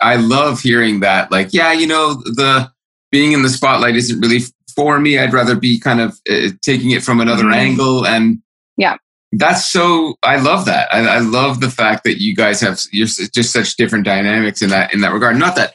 I 0.00 0.16
love 0.16 0.60
hearing 0.60 1.00
that. 1.00 1.30
Like, 1.30 1.52
yeah, 1.52 1.72
you 1.72 1.86
know, 1.86 2.14
the 2.14 2.70
being 3.10 3.32
in 3.32 3.42
the 3.42 3.48
spotlight 3.48 3.96
isn't 3.96 4.20
really 4.20 4.40
for 4.74 4.98
me. 4.98 5.18
I'd 5.18 5.32
rather 5.32 5.54
be 5.54 5.78
kind 5.78 6.00
of 6.00 6.18
uh, 6.30 6.48
taking 6.62 6.90
it 6.90 7.02
from 7.02 7.20
another 7.20 7.44
Mhm. 7.44 7.54
angle. 7.54 8.06
And 8.06 8.38
Yeah. 8.76 8.96
that's 9.32 9.70
so, 9.70 10.16
I 10.22 10.36
love 10.36 10.64
that. 10.66 10.88
I, 10.92 11.00
I 11.00 11.18
love 11.18 11.60
the 11.60 11.70
fact 11.70 12.04
that 12.04 12.20
you 12.20 12.34
guys 12.34 12.60
have 12.60 12.80
you're 12.90 13.06
just 13.06 13.52
such 13.52 13.76
different 13.76 14.04
dynamics 14.04 14.62
in 14.62 14.70
that, 14.70 14.92
in 14.92 15.00
that 15.00 15.12
regard. 15.12 15.36
Not 15.38 15.56
that 15.56 15.74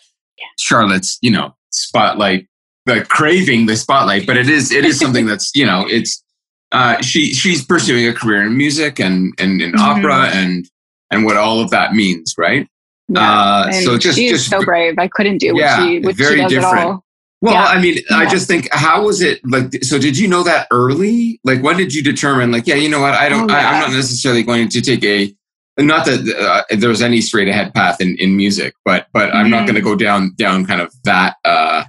Charlotte's, 0.57 1.17
you 1.21 1.31
know, 1.31 1.55
spotlight, 1.71 2.47
the 2.88 3.06
craving 3.06 3.67
the 3.67 3.75
spotlight, 3.75 4.25
but 4.25 4.38
it 4.38 4.50
is, 4.50 4.72
it 4.72 4.84
is 4.86 4.98
something 5.00 5.25
that's, 5.32 5.51
you 5.53 5.65
know, 5.65 5.86
it's, 5.88 6.24
uh, 6.72 7.00
she, 7.01 7.34
she's 7.34 7.63
pursuing 7.63 8.08
a 8.08 8.13
career 8.13 8.41
in 8.44 8.58
music 8.58 9.00
and, 9.00 9.34
and 9.38 9.62
in 9.62 9.74
Mhm. 9.74 9.79
opera 9.79 10.29
and, 10.34 10.67
and 11.12 11.24
what 11.25 11.38
all 11.38 11.60
of 11.62 11.70
that 11.70 11.94
means, 11.94 12.34
right? 12.38 12.67
Yeah. 13.10 13.22
Uh, 13.22 13.72
so 13.72 13.98
just, 13.98 14.17
she 14.17 14.25
is 14.25 14.32
just 14.39 14.50
so 14.50 14.62
brave. 14.63 14.96
I 14.98 15.08
couldn't 15.08 15.38
do 15.38 15.53
Yeah, 15.56 15.77
what 15.79 15.88
she 15.88 16.00
what 16.00 16.15
very 16.15 16.36
she 16.38 16.41
does 16.41 16.50
different. 16.51 16.77
at 16.79 16.86
all. 16.88 17.03
Well, 17.39 17.53
Yeah. 17.53 17.65
I 17.65 17.79
mean, 17.79 18.00
I 18.12 18.25
just 18.25 18.48
think, 18.48 18.67
how 18.74 19.06
was 19.06 19.22
it 19.22 19.39
like? 19.46 19.84
So, 19.84 19.98
did 20.00 20.17
you 20.17 20.27
know 20.27 20.44
that 20.44 20.67
early? 20.72 21.39
Like, 21.46 21.62
when 21.62 21.77
did 21.77 21.94
you 21.94 22.03
determine, 22.03 22.51
like, 22.51 22.65
yeah, 22.67 22.75
you 22.75 22.89
know 22.89 23.00
what? 23.00 23.13
I 23.13 23.29
don't, 23.29 23.50
Oh, 23.50 23.53
I, 23.53 23.60
I'm 23.60 23.79
not 23.79 23.91
necessarily 23.91 24.44
going 24.44 24.67
to 24.70 24.82
take 24.82 25.03
a, 25.06 25.34
not 25.77 26.06
that 26.08 26.27
uh, 26.70 26.75
there 26.75 26.89
was 26.89 27.01
any 27.03 27.22
straight 27.22 27.48
ahead 27.48 27.74
path 27.75 28.01
in, 28.01 28.17
in 28.17 28.36
music, 28.36 28.74
but, 28.84 29.06
but 29.13 29.34
I'm 29.36 29.50
not 29.51 29.62
Mhm. 29.63 29.67
going 29.67 29.75
to 29.75 29.82
go 29.82 29.96
down, 29.96 30.34
down 30.36 30.65
kind 30.65 30.82
of 30.82 30.91
that, 31.03 31.36
uh, 31.46 31.84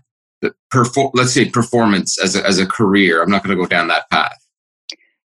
perfor- 0.72 1.10
let's 1.14 1.32
say 1.32 1.48
performance 1.48 2.20
as 2.22 2.36
a, 2.36 2.46
as 2.46 2.58
a 2.58 2.66
career. 2.66 3.22
I'm 3.22 3.30
not 3.30 3.42
going 3.44 3.56
to 3.56 3.62
go 3.62 3.68
down 3.68 3.88
that 3.88 4.08
path. 4.10 4.36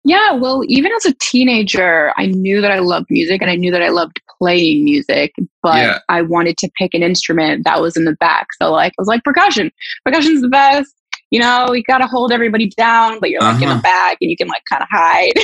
Yeah, 0.03 0.33
well, 0.33 0.63
even 0.67 0.91
as 0.97 1.05
a 1.05 1.15
teenager, 1.21 2.13
I 2.17 2.27
knew 2.27 2.63
that 2.63 2.71
I 2.71 2.79
loved 2.79 3.07
music 3.11 3.43
and 3.43 3.51
I 3.51 3.55
knew 3.57 3.71
that 3.71 3.83
I 3.83 3.91
loved 3.91 4.19
playing 4.39 4.83
music, 4.85 5.33
but 5.63 5.77
Yeah. 5.77 5.99
I 6.09 6.23
wanted 6.23 6.57
to 6.59 6.71
pick 6.79 6.95
an 6.95 7.03
instrument 7.03 7.65
that 7.65 7.83
was 7.83 7.99
in 7.99 8.07
the 8.07 8.17
back. 8.17 8.47
So 8.61 8.73
like 8.73 8.93
I 8.93 9.03
was 9.03 9.09
like 9.09 9.23
percussion. 9.25 9.71
Percussion's 10.07 10.41
the 10.41 10.49
best. 10.49 10.95
You 11.31 11.39
know, 11.41 11.73
you 11.75 11.83
gotta 11.83 12.07
hold 12.07 12.33
everybody 12.33 12.71
down, 12.79 13.21
but 13.21 13.29
you're 13.31 13.43
like 13.43 13.61
in 13.61 13.69
Uh-huh. 13.69 13.77
the 13.77 13.83
back 13.83 14.17
and 14.23 14.31
you 14.31 14.37
can 14.39 14.49
like 14.49 14.63
kind 14.71 14.83
of 14.83 14.89
hide. 14.91 15.35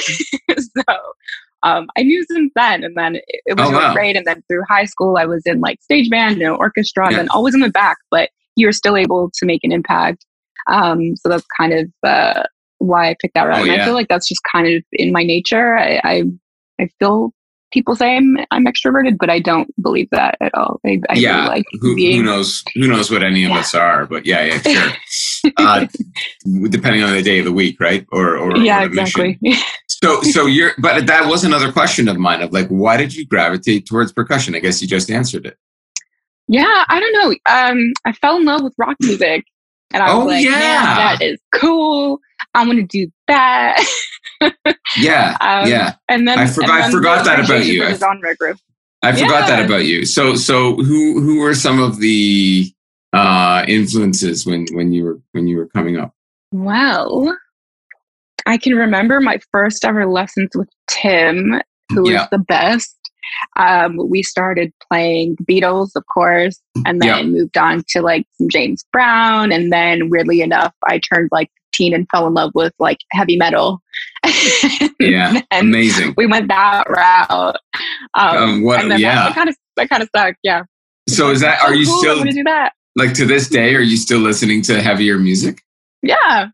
so 0.59 0.83
um, 1.63 1.87
I 1.99 2.03
knew 2.03 2.25
since 2.25 2.51
then, 2.57 2.83
and 2.83 2.97
then 2.97 3.17
it, 3.17 3.59
was 3.59 3.67
Oh, 3.69 3.71
really 3.73 3.85
wow. 3.85 3.93
great. 3.93 4.17
And 4.17 4.27
then 4.27 4.43
through 4.49 4.63
high 4.69 4.85
school, 4.87 5.17
I 5.19 5.27
was 5.27 5.43
in 5.47 5.61
like 5.61 5.83
stage 5.83 6.09
band 6.09 6.41
and 6.41 6.51
orchestra, 6.57 7.05
Yeah. 7.05 7.09
and 7.11 7.19
then 7.19 7.29
always 7.29 7.55
in 7.55 7.61
the 7.61 7.71
back, 7.71 7.99
but 8.11 8.31
you're 8.57 8.73
still 8.73 8.97
able 8.97 9.31
to 9.35 9.47
make 9.47 9.61
an 9.63 9.73
impact. 9.73 10.25
Um, 10.69 11.15
so 11.17 11.29
that's 11.29 11.45
kind 11.57 11.73
of 11.73 11.87
uh, 12.03 12.43
why 12.79 13.11
I 13.11 13.17
picked 13.21 13.35
that 13.35 13.45
route. 13.45 13.59
Oh, 13.59 13.63
and 13.63 13.73
yeah. 13.73 13.83
I 13.83 13.85
feel 13.85 13.95
like 13.95 14.09
that's 14.09 14.29
just 14.29 14.41
kind 14.51 14.67
of 14.67 14.83
in 14.93 15.13
my 15.13 15.23
nature. 15.23 15.77
I, 15.77 16.01
I, 16.03 16.23
I 16.81 16.89
feel 16.99 17.33
people 17.73 17.95
say 17.95 18.17
I'm, 18.17 18.37
I'm 18.51 18.65
extroverted, 18.65 19.17
but 19.19 19.29
I 19.29 19.39
don't 19.39 19.69
believe 19.83 20.09
that 20.11 20.37
at 20.41 20.55
all. 20.55 20.81
I, 20.85 21.01
I 21.09 21.15
yeah. 21.15 21.37
really 21.37 21.49
like 21.49 21.65
who, 21.81 21.95
being. 21.95 22.19
who 22.19 22.23
knows, 22.25 22.65
who 22.75 22.89
knows 22.89 23.11
what 23.11 23.23
any 23.23 23.45
of 23.45 23.51
Yeah. 23.51 23.59
us 23.59 23.75
are, 23.75 24.07
but 24.07 24.25
yeah, 24.27 24.59
yeah, 24.65 24.93
sure. 25.09 25.53
uh, 25.59 25.87
depending 26.71 27.03
on 27.03 27.13
the 27.13 27.23
day 27.23 27.39
of 27.39 27.45
the 27.45 27.53
week, 27.53 27.79
right? 27.81 28.07
Or, 28.13 28.37
or, 28.37 28.57
yeah, 28.57 28.83
or 28.83 28.87
exactly. 28.87 29.39
So, 30.05 30.21
so 30.21 30.45
you're, 30.45 30.73
but 30.79 31.07
that 31.07 31.27
was 31.27 31.43
another 31.43 31.73
question 31.73 32.07
of 32.09 32.19
mine 32.19 32.43
of 32.43 32.53
like, 32.53 32.69
why 32.69 32.99
did 32.99 33.15
you 33.15 33.27
gravitate 33.27 33.87
towards 33.87 34.13
percussion? 34.13 34.55
I 34.55 34.59
guess 34.59 34.83
you 34.83 34.87
just 34.87 35.11
answered 35.11 35.47
it. 35.47 35.57
Yeah, 36.49 36.85
I 36.89 37.01
don't 37.01 37.13
know. 37.13 37.35
Um, 37.51 37.93
I 38.05 38.13
fell 38.13 38.37
in 38.37 38.45
love 38.45 38.63
with 38.63 38.75
rock 38.79 38.97
music, 39.01 39.45
and 39.93 40.03
I 40.03 40.15
was 40.15 40.25
Oh, 40.25 40.27
like, 40.27 40.45
yeah. 40.45 40.51
man, 40.51 40.97
that 40.97 41.23
is 41.23 41.39
cool. 41.55 42.19
I'm 42.55 42.67
gonna 42.69 42.83
do 42.83 43.09
that. 43.29 43.85
Yeah, 44.99 45.37
Um, 45.41 45.69
yeah. 45.69 45.95
And 46.09 46.27
then 46.29 46.39
I 46.39 46.47
forgot- 46.47 46.71
and 46.71 46.79
I 46.79 46.83
then 46.83 46.91
forgot 46.93 47.25
that 47.25 47.45
about 47.45 47.67
you. 47.67 47.85
I- 47.85 47.95
genre 47.95 48.35
group. 48.37 48.59
I 49.03 49.13
forgot 49.13 49.47
that 49.49 49.65
about 49.65 49.85
you. 49.85 50.05
So, 50.05 50.35
so 50.35 50.75
who, 50.77 51.21
who 51.21 51.39
were 51.41 51.55
some 51.55 51.81
of 51.81 52.01
the 52.01 52.73
uh, 53.13 53.65
influences 53.69 54.45
when, 54.47 54.67
when 54.73 54.91
you 54.93 55.05
were, 55.05 55.21
when 55.33 55.47
you 55.47 55.59
were 55.59 55.69
coming 55.69 55.97
up? 55.97 56.13
Well, 56.51 57.37
I 58.47 58.57
can 58.59 58.75
remember 58.75 59.21
my 59.21 59.39
first 59.53 59.85
ever 59.85 60.07
lessons 60.07 60.51
with 60.57 60.69
Tim, 60.89 61.61
who 61.93 62.03
was 62.03 62.11
Yeah. 62.13 62.27
the 62.33 62.39
best. 62.39 62.97
Um, 63.57 63.99
we 64.09 64.23
started 64.23 64.73
playing 64.91 65.37
the 65.39 65.45
Beatles, 65.45 65.91
of 65.97 66.05
course, 66.13 66.61
and 66.87 67.01
then 67.01 67.09
Yeah. 67.09 67.23
moved 67.23 67.57
on 67.57 67.83
to 67.91 68.03
like 68.03 68.27
some 68.39 68.49
James 68.49 68.85
Brown. 68.93 69.53
And 69.53 69.73
then, 69.73 70.09
weirdly 70.11 70.41
enough, 70.41 70.73
I 70.89 70.99
turned 70.99 71.29
like 71.33 71.51
15 71.73 71.95
and 71.95 72.07
fell 72.11 72.27
in 72.27 72.35
love 72.35 72.53
with 72.55 72.73
like 72.79 72.99
heavy 73.13 73.37
metal. 73.37 73.83
Yeah, 74.99 75.41
amazing. 75.53 76.15
we 76.17 76.27
went 76.27 76.49
that 76.49 76.85
route. 76.89 77.57
Um, 78.15 78.37
Um, 78.37 78.63
what- 78.65 78.99
yeah. 78.99 79.27
that 79.29 79.35
kind 79.35 79.49
of 79.49 79.57
that 79.77 79.89
kind 79.91 80.03
of 80.03 80.09
stuck. 80.09 80.35
Yeah. 80.43 80.63
So 81.09 81.31
is 81.31 81.41
that, 81.41 81.59
Oh, 81.63 81.67
are 81.69 81.75
you 81.75 81.87
cool, 81.87 81.99
still 81.99 82.25
do 82.25 82.43
that? 82.45 82.73
like 82.97 83.13
to 83.15 83.27
this 83.27 83.49
day, 83.49 83.75
are 83.75 83.81
you 83.81 83.97
still 83.97 84.19
listening 84.21 84.63
to 84.63 84.81
heavier 84.83 85.19
music? 85.19 85.61
Yeah. 86.03 86.49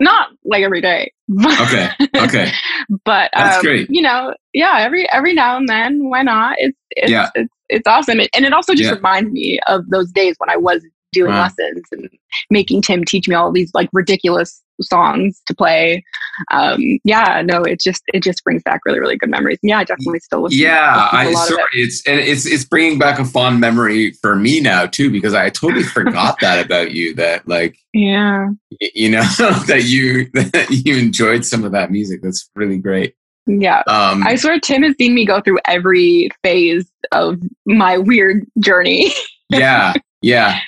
Not 0.00 0.28
like 0.44 0.62
every 0.62 0.80
day. 0.82 1.12
Okay. 1.60 1.90
Okay. 2.16 2.52
but 3.04 3.30
That's 3.34 3.56
um, 3.56 3.62
great. 3.62 3.86
you 3.90 4.00
know, 4.02 4.34
yeah, 4.54 4.78
every 4.78 5.10
every 5.12 5.34
now 5.34 5.56
and 5.56 5.68
then, 5.68 6.08
why 6.08 6.22
not? 6.22 6.56
It's 6.58 6.78
it's 6.90 7.10
Yeah. 7.10 7.30
it's, 7.34 7.52
it's 7.68 7.86
awesome, 7.86 8.18
and, 8.20 8.28
and 8.34 8.44
it 8.46 8.52
also 8.52 8.72
just 8.74 8.90
Yeah. 8.90 8.94
reminds 8.96 9.30
me 9.32 9.60
of 9.68 9.86
those 9.90 10.10
days 10.12 10.34
when 10.38 10.48
I 10.50 10.56
was 10.56 10.84
doing 11.12 11.32
Wow. 11.32 11.42
lessons 11.42 11.82
and 11.92 12.08
making 12.50 12.82
Tim 12.82 13.04
teach 13.04 13.28
me 13.28 13.34
all 13.34 13.50
these 13.52 13.70
like 13.74 13.88
ridiculous 13.92 14.62
songs 14.80 15.40
to 15.46 15.54
play. 15.56 16.04
Um, 16.52 16.80
yeah, 17.02 17.42
no, 17.44 17.62
it 17.62 17.80
just 17.80 18.02
it 18.08 18.22
just 18.22 18.44
brings 18.44 18.62
back 18.62 18.80
really 18.86 19.00
really 19.00 19.16
good 19.16 19.30
memories. 19.30 19.58
Yeah, 19.62 19.78
I 19.78 19.84
definitely 19.84 20.20
still 20.20 20.42
listen. 20.42 20.58
Yeah, 20.60 20.94
listen 20.94 21.10
to 21.10 21.16
a 21.16 21.30
I 21.30 21.46
sorry, 21.46 21.62
it. 21.72 21.78
it's 21.78 22.06
and 22.06 22.20
it's 22.20 22.46
it's 22.46 22.64
bringing 22.64 22.98
back 22.98 23.18
a 23.18 23.24
fond 23.24 23.58
memory 23.60 24.12
for 24.22 24.36
me 24.36 24.60
now 24.60 24.86
too 24.86 25.10
because 25.10 25.34
I 25.34 25.50
totally 25.50 25.82
forgot 25.82 26.36
that 26.40 26.64
about 26.64 26.92
you 26.92 27.14
that 27.16 27.48
like 27.48 27.76
Yeah, 27.92 28.48
you 28.94 29.08
know 29.10 29.22
that 29.66 29.84
you 29.86 30.26
that 30.34 30.66
you 30.70 30.96
enjoyed 30.96 31.44
some 31.44 31.64
of 31.64 31.72
that 31.72 31.90
music. 31.90 32.20
That's 32.22 32.48
really 32.54 32.78
great. 32.78 33.14
yeah. 33.46 33.82
Um, 33.88 34.24
I 34.26 34.36
swear 34.36 34.60
Tim 34.60 34.82
has 34.84 34.94
seen 34.98 35.14
me 35.14 35.24
go 35.26 35.40
through 35.40 35.58
every 35.66 36.28
phase 36.44 36.88
of 37.12 37.40
my 37.66 37.96
weird 37.98 38.44
journey. 38.60 39.12
yeah, 39.50 39.94
yeah, 40.22 40.60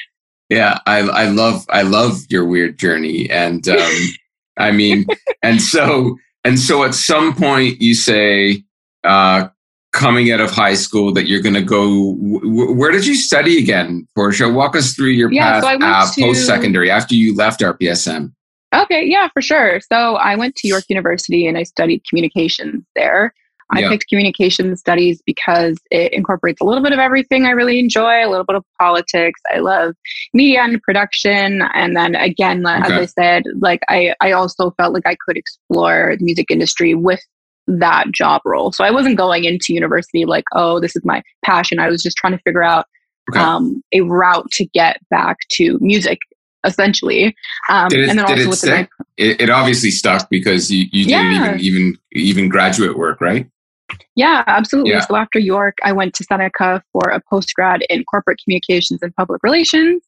yeah. 0.50 0.78
I 0.86 0.98
I 1.00 1.24
love 1.26 1.64
I 1.70 1.82
love 1.82 2.18
your 2.28 2.44
weird 2.44 2.78
journey, 2.78 3.30
and 3.30 3.66
um, 3.68 3.92
I 4.58 4.70
mean, 4.72 5.06
and 5.42 5.62
so 5.62 6.16
and 6.44 6.58
so 6.58 6.84
at 6.84 6.94
some 6.94 7.34
point 7.34 7.80
you 7.80 7.94
say, 7.94 8.62
uh, 9.04 9.48
coming 9.92 10.30
out 10.32 10.40
of 10.40 10.50
high 10.50 10.74
school, 10.74 11.12
that 11.14 11.26
you're 11.26 11.42
going 11.42 11.54
to 11.54 11.62
go. 11.62 12.14
Where 12.18 12.90
did 12.90 13.06
you 13.06 13.14
study 13.14 13.58
again, 13.58 14.06
Portia? 14.14 14.48
Walk 14.48 14.76
us 14.76 14.94
through 14.94 15.10
your 15.10 15.32
Yeah, 15.32 15.60
path 15.60 15.64
so 15.80 15.86
uh, 15.86 16.10
to- 16.12 16.20
post 16.22 16.46
secondary 16.46 16.90
after 16.90 17.14
you 17.14 17.34
left 17.34 17.60
RPSM. 17.60 18.32
Okay, 18.72 19.04
yeah, 19.04 19.26
for 19.32 19.42
sure. 19.42 19.80
So 19.80 20.14
I 20.14 20.36
went 20.36 20.54
to 20.56 20.68
York 20.68 20.84
University 20.88 21.44
and 21.46 21.58
I 21.58 21.64
studied 21.64 22.02
communications 22.08 22.84
there. 22.94 23.34
I 23.72 23.80
Yeah. 23.80 23.88
picked 23.88 24.08
communication 24.08 24.76
studies 24.76 25.22
because 25.24 25.78
it 25.90 26.12
incorporates 26.12 26.60
a 26.60 26.64
little 26.64 26.82
bit 26.82 26.92
of 26.92 26.98
everything 26.98 27.46
I 27.46 27.50
really 27.50 27.78
enjoy, 27.78 28.24
a 28.26 28.28
little 28.28 28.44
bit 28.44 28.56
of 28.56 28.64
politics. 28.80 29.40
I 29.54 29.58
love 29.58 29.94
media 30.34 30.62
and 30.62 30.82
production. 30.82 31.62
And 31.74 31.96
then 31.96 32.14
again, 32.16 32.66
Okay. 32.66 32.80
as 32.82 32.90
I 32.90 33.04
said, 33.06 33.42
like 33.60 33.80
I, 33.88 34.14
I 34.20 34.32
also 34.32 34.72
felt 34.72 34.92
like 34.94 35.06
I 35.06 35.16
could 35.26 35.36
explore 35.36 36.16
the 36.18 36.24
music 36.24 36.46
industry 36.50 36.94
with 36.94 37.20
that 37.68 38.06
job 38.12 38.40
role. 38.44 38.72
So 38.72 38.82
I 38.84 38.90
wasn't 38.90 39.16
going 39.16 39.44
into 39.44 39.72
university 39.72 40.24
like, 40.24 40.44
oh, 40.54 40.80
this 40.80 40.96
is 40.96 41.02
my 41.04 41.22
passion. 41.44 41.78
I 41.78 41.88
was 41.88 42.02
just 42.02 42.16
trying 42.16 42.32
to 42.32 42.42
figure 42.42 42.64
out 42.64 42.86
Okay. 43.30 43.38
um, 43.40 43.80
a 43.92 44.00
route 44.00 44.50
to 44.52 44.64
get 44.66 44.96
back 45.10 45.36
to 45.52 45.78
music, 45.80 46.18
essentially. 46.64 47.36
Um, 47.68 47.88
Did 47.90 48.00
it, 48.00 48.08
and 48.08 48.18
then 48.18 48.24
also 48.26 48.40
it 48.40 48.48
with 48.48 48.60
the 48.62 48.66
stick? 48.66 48.90
It, 49.18 49.40
it 49.42 49.50
obviously 49.50 49.90
stuck 49.92 50.28
because 50.30 50.72
you, 50.72 50.86
you 50.90 51.04
Yeah. 51.04 51.18
didn't 51.18 51.60
even 51.60 51.60
even 51.60 51.98
even 52.12 52.48
graduate 52.48 52.98
work, 52.98 53.20
right? 53.20 53.46
Yeah, 54.16 54.44
absolutely. 54.46 54.92
Yeah. 54.92 55.00
So 55.00 55.16
after 55.16 55.38
York, 55.38 55.78
I 55.84 55.92
went 55.92 56.14
to 56.14 56.24
Seneca 56.24 56.82
for 56.92 57.10
a 57.10 57.20
postgrad 57.32 57.80
in 57.88 58.04
corporate 58.04 58.38
communications 58.44 59.00
and 59.02 59.14
public 59.14 59.42
relations. 59.42 60.02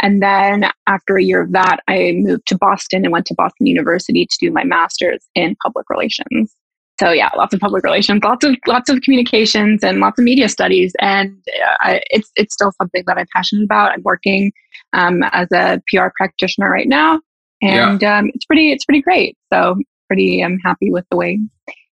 And 0.00 0.22
then 0.22 0.70
after 0.86 1.16
a 1.16 1.22
year 1.22 1.42
of 1.42 1.52
that, 1.52 1.80
I 1.88 2.12
moved 2.16 2.46
to 2.48 2.58
Boston 2.58 3.04
and 3.04 3.12
went 3.12 3.26
to 3.26 3.34
Boston 3.34 3.66
University 3.66 4.26
to 4.26 4.36
do 4.40 4.52
my 4.52 4.62
master's 4.64 5.26
in 5.34 5.56
public 5.64 5.86
relations. 5.90 6.54
So 7.00 7.10
yeah, 7.10 7.30
lots 7.36 7.54
of 7.54 7.60
public 7.60 7.84
relations, 7.84 8.22
lots 8.24 8.44
of 8.44 8.56
lots 8.66 8.90
of 8.90 9.00
communications, 9.02 9.84
and 9.84 10.00
lots 10.00 10.18
of 10.18 10.24
media 10.24 10.48
studies. 10.48 10.92
And 11.00 11.36
uh, 11.64 11.74
I, 11.80 12.00
it's 12.10 12.30
it's 12.36 12.54
still 12.54 12.72
something 12.80 13.04
that 13.06 13.16
I'm 13.16 13.26
passionate 13.34 13.64
about. 13.64 13.92
I'm 13.92 14.02
working 14.02 14.52
um, 14.92 15.22
as 15.32 15.46
a 15.52 15.80
PR 15.88 16.08
practitioner 16.16 16.68
right 16.70 16.88
now, 16.88 17.20
Yeah. 17.60 17.90
and 17.92 18.02
um, 18.04 18.30
it's 18.34 18.44
pretty 18.46 18.72
it's 18.72 18.84
pretty 18.84 19.02
great. 19.02 19.36
So 19.52 19.76
pretty 20.08 20.40
I'm 20.40 20.58
happy 20.64 20.90
with 20.90 21.04
the 21.10 21.16
way 21.16 21.38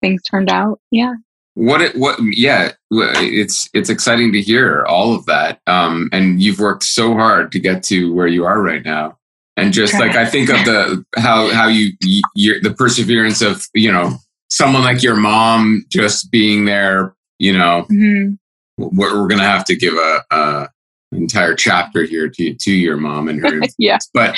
things 0.01 0.21
turned 0.23 0.49
out. 0.49 0.79
Yeah. 0.91 1.13
What 1.55 1.81
it 1.81 1.95
what 1.97 2.19
yeah, 2.21 2.71
it's 2.91 3.69
it's 3.73 3.89
exciting 3.89 4.31
to 4.33 4.41
hear 4.41 4.85
all 4.85 5.13
of 5.13 5.25
that. 5.25 5.59
Um, 5.67 6.09
and 6.11 6.41
you've 6.41 6.59
worked 6.59 6.83
so 6.83 7.13
hard 7.13 7.51
to 7.51 7.59
get 7.59 7.83
to 7.83 8.13
where 8.13 8.27
you 8.27 8.45
are 8.45 8.61
right 8.61 8.83
now. 8.83 9.17
And 9.57 9.73
just 9.73 9.93
like 9.95 10.15
I 10.15 10.25
think 10.25 10.49
of 10.49 10.63
the 10.65 11.03
how 11.17 11.51
how 11.51 11.67
you 11.67 11.91
the 11.99 12.73
perseverance 12.77 13.41
of 13.41 13.65
you 13.73 13.91
know 13.91 14.17
someone 14.49 14.83
like 14.83 15.03
your 15.03 15.17
mom 15.17 15.85
just 15.89 16.31
being 16.31 16.65
there. 16.65 17.15
You 17.39 17.57
know, 17.57 17.85
hmm 17.89 18.35
we're, 18.79 19.21
we're 19.21 19.27
gonna 19.27 19.43
have 19.43 19.65
to 19.65 19.75
give 19.75 19.93
a, 19.93 20.23
a 20.31 20.69
entire 21.11 21.55
chapter 21.55 22.03
here 22.03 22.29
to 22.29 22.53
to 22.53 22.71
your 22.71 22.97
mom 22.97 23.27
and 23.27 23.41
her 23.41 23.61
yeah. 23.77 23.97
but 24.13 24.35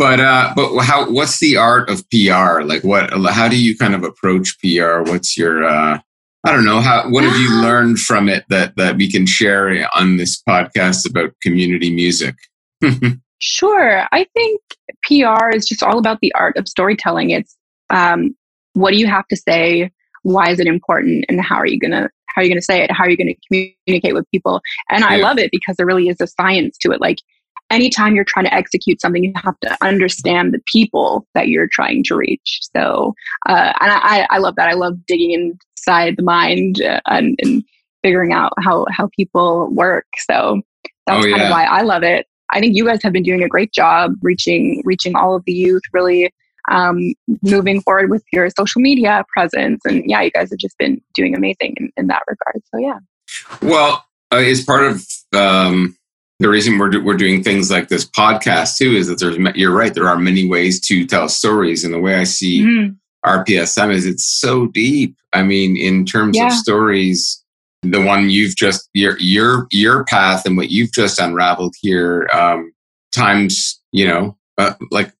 but 0.00 0.18
uh, 0.18 0.54
but 0.56 0.78
how? 0.78 1.10
What's 1.10 1.40
the 1.40 1.58
art 1.58 1.90
of 1.90 2.08
PR? 2.08 2.62
Like, 2.62 2.82
what? 2.82 3.12
How 3.30 3.48
do 3.50 3.62
you 3.62 3.76
kind 3.76 3.94
of 3.94 4.02
approach 4.02 4.58
PR? 4.60 5.02
What's 5.02 5.36
your? 5.36 5.62
Uh, 5.62 6.00
I 6.42 6.52
don't 6.52 6.64
know. 6.64 6.80
How? 6.80 7.10
What 7.10 7.22
have 7.22 7.36
you 7.36 7.60
learned 7.60 7.98
from 7.98 8.26
it 8.30 8.46
that 8.48 8.76
that 8.76 8.96
we 8.96 9.12
can 9.12 9.26
share 9.26 9.86
on 9.94 10.16
this 10.16 10.42
podcast 10.42 11.06
about 11.06 11.34
community 11.42 11.94
music? 11.94 12.34
sure. 13.42 14.06
I 14.10 14.26
think 14.32 14.62
PR 15.02 15.50
is 15.54 15.68
just 15.68 15.82
all 15.82 15.98
about 15.98 16.20
the 16.22 16.32
art 16.34 16.56
of 16.56 16.66
storytelling. 16.66 17.28
It's 17.28 17.54
um, 17.90 18.34
what 18.72 18.92
do 18.92 18.96
you 18.96 19.06
have 19.06 19.28
to 19.28 19.36
say? 19.36 19.90
Why 20.22 20.48
is 20.48 20.60
it 20.60 20.66
important? 20.66 21.26
And 21.28 21.42
how 21.42 21.56
are 21.56 21.66
you 21.66 21.78
gonna 21.78 22.08
how 22.28 22.40
are 22.40 22.44
you 22.44 22.50
gonna 22.50 22.62
say 22.62 22.82
it? 22.82 22.90
How 22.90 23.04
are 23.04 23.10
you 23.10 23.18
gonna 23.18 23.34
communicate 23.86 24.14
with 24.14 24.24
people? 24.30 24.62
And 24.88 25.04
I 25.04 25.16
love 25.16 25.38
it 25.38 25.50
because 25.50 25.76
there 25.76 25.84
really 25.84 26.08
is 26.08 26.22
a 26.22 26.26
science 26.26 26.78
to 26.78 26.90
it. 26.90 27.02
Like 27.02 27.18
anytime 27.70 28.14
you're 28.14 28.24
trying 28.24 28.44
to 28.44 28.54
execute 28.54 29.00
something, 29.00 29.24
you 29.24 29.32
have 29.36 29.58
to 29.60 29.76
understand 29.82 30.52
the 30.52 30.60
people 30.66 31.26
that 31.34 31.48
you're 31.48 31.68
trying 31.68 32.02
to 32.04 32.16
reach. 32.16 32.60
So, 32.76 33.14
uh, 33.48 33.72
and 33.80 33.92
I, 33.92 34.26
I 34.30 34.38
love 34.38 34.56
that. 34.56 34.68
I 34.68 34.74
love 34.74 34.94
digging 35.06 35.58
inside 35.76 36.16
the 36.16 36.22
mind 36.22 36.82
uh, 36.82 37.00
and, 37.06 37.38
and, 37.42 37.64
figuring 38.02 38.32
out 38.32 38.50
how, 38.64 38.86
how 38.90 39.10
people 39.14 39.68
work. 39.74 40.06
So 40.20 40.62
that's 41.06 41.26
oh, 41.26 41.30
kind 41.30 41.42
of 41.42 41.50
why 41.50 41.64
I 41.64 41.82
love 41.82 42.02
it. 42.02 42.24
I 42.50 42.58
think 42.58 42.74
you 42.74 42.86
guys 42.86 43.02
have 43.02 43.12
been 43.12 43.22
doing 43.22 43.42
a 43.42 43.48
great 43.48 43.74
job 43.74 44.14
reaching, 44.22 44.80
reaching 44.86 45.14
all 45.14 45.36
of 45.36 45.44
the 45.44 45.52
youth, 45.52 45.82
really 45.92 46.32
um, 46.70 47.12
moving 47.42 47.82
forward 47.82 48.08
with 48.08 48.24
your 48.32 48.48
social 48.48 48.80
media 48.80 49.22
presence. 49.30 49.82
And 49.84 50.02
yeah, 50.06 50.22
you 50.22 50.30
guys 50.30 50.48
have 50.48 50.58
just 50.58 50.78
been 50.78 51.02
doing 51.12 51.34
amazing 51.34 51.74
in, 51.76 51.92
in 51.98 52.06
that 52.06 52.22
regard. 52.26 52.62
So 52.74 52.78
yeah. 52.78 52.98
Well, 53.60 54.02
uh, 54.32 54.36
as 54.36 54.64
part 54.64 54.84
of, 54.84 55.04
um, 55.34 55.94
the 56.40 56.48
reason 56.48 56.78
we're, 56.78 56.88
do, 56.88 57.04
we're 57.04 57.16
doing 57.16 57.42
things 57.42 57.70
like 57.70 57.88
this 57.88 58.04
podcast 58.04 58.76
too 58.76 58.92
is 58.92 59.06
that 59.06 59.20
there's 59.20 59.36
you're 59.54 59.76
right 59.76 59.94
there 59.94 60.08
are 60.08 60.18
many 60.18 60.48
ways 60.48 60.80
to 60.80 61.06
tell 61.06 61.28
stories 61.28 61.84
and 61.84 61.94
the 61.94 62.00
way 62.00 62.16
i 62.16 62.24
see 62.24 62.62
mm. 62.62 62.96
rpsm 63.24 63.92
is 63.92 64.06
it's 64.06 64.26
so 64.26 64.66
deep 64.66 65.16
i 65.32 65.42
mean 65.42 65.76
in 65.76 66.04
terms 66.04 66.36
yeah. 66.36 66.46
of 66.46 66.52
stories 66.52 67.44
the 67.82 68.02
one 68.02 68.28
you've 68.28 68.56
just 68.56 68.88
your 68.94 69.16
your 69.20 69.66
your 69.70 70.04
path 70.04 70.44
and 70.44 70.56
what 70.56 70.70
you've 70.70 70.92
just 70.92 71.18
unraveled 71.18 71.74
here 71.80 72.28
um, 72.32 72.72
times 73.14 73.80
you 73.92 74.06
know 74.06 74.36
uh, 74.58 74.74
like 74.90 75.12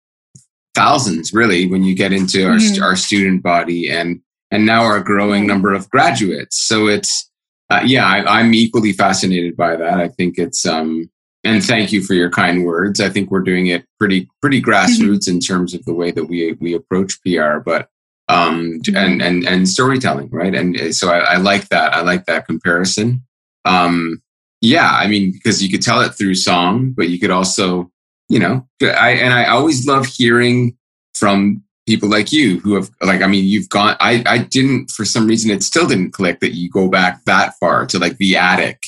thousands 0.74 1.32
really 1.32 1.66
when 1.66 1.84
you 1.84 1.94
get 1.94 2.12
into 2.12 2.38
mm. 2.38 2.80
our, 2.80 2.88
our 2.88 2.96
student 2.96 3.42
body 3.42 3.90
and 3.90 4.20
and 4.50 4.66
now 4.66 4.82
our 4.82 5.00
growing 5.00 5.46
number 5.46 5.72
of 5.72 5.88
graduates 5.90 6.60
so 6.60 6.86
it's 6.86 7.29
uh, 7.70 7.82
yeah, 7.84 8.06
I, 8.06 8.40
am 8.40 8.52
equally 8.52 8.92
fascinated 8.92 9.56
by 9.56 9.76
that. 9.76 10.00
I 10.00 10.08
think 10.08 10.38
it's 10.38 10.66
um, 10.66 11.08
and 11.44 11.64
thank 11.64 11.92
you 11.92 12.02
for 12.02 12.14
your 12.14 12.30
kind 12.30 12.64
words. 12.64 13.00
I 13.00 13.08
think 13.08 13.30
we're 13.30 13.40
doing 13.40 13.68
it 13.68 13.84
pretty 13.98 14.28
pretty 14.40 14.60
grassroots 14.68 15.28
in 15.28 15.40
terms 15.40 15.72
of 15.72 15.84
the 15.84 15.94
way 15.94 16.10
that 16.10 16.24
we 16.24 16.56
we 16.60 16.74
approach 16.74 17.20
PR, 17.22 17.58
but 17.58 17.88
um, 18.28 18.80
and 18.94 19.22
and 19.22 19.46
and 19.46 19.68
storytelling, 19.68 20.30
right? 20.30 20.54
And 20.54 20.78
uh, 20.80 20.92
so 20.92 21.10
I, 21.10 21.18
I 21.18 21.36
like 21.36 21.68
that. 21.68 21.94
I 21.94 22.00
like 22.02 22.26
that 22.26 22.46
comparison. 22.46 23.22
Um, 23.64 24.20
yeah, 24.60 24.90
I 24.90 25.06
mean, 25.06 25.32
because 25.32 25.62
you 25.62 25.70
could 25.70 25.82
tell 25.82 26.00
it 26.00 26.10
through 26.10 26.34
song, 26.34 26.92
but 26.96 27.08
you 27.08 27.18
could 27.18 27.30
also, 27.30 27.90
you 28.28 28.38
know, 28.38 28.66
I 28.82 29.12
and 29.12 29.32
I 29.32 29.46
always 29.46 29.86
love 29.86 30.06
hearing 30.06 30.76
from 31.14 31.62
people 31.90 32.08
like 32.08 32.30
you 32.30 32.60
who 32.60 32.76
have 32.76 32.88
like 33.02 33.20
i 33.20 33.26
mean 33.26 33.44
you've 33.44 33.68
gone 33.68 33.96
i 33.98 34.22
i 34.26 34.38
didn't 34.38 34.88
for 34.92 35.04
some 35.04 35.26
reason 35.26 35.50
it 35.50 35.60
still 35.60 35.88
didn't 35.88 36.12
click 36.12 36.38
that 36.38 36.54
you 36.54 36.70
go 36.70 36.88
back 36.88 37.24
that 37.24 37.52
far 37.58 37.84
to 37.84 37.98
like 37.98 38.16
the 38.18 38.36
attic 38.36 38.80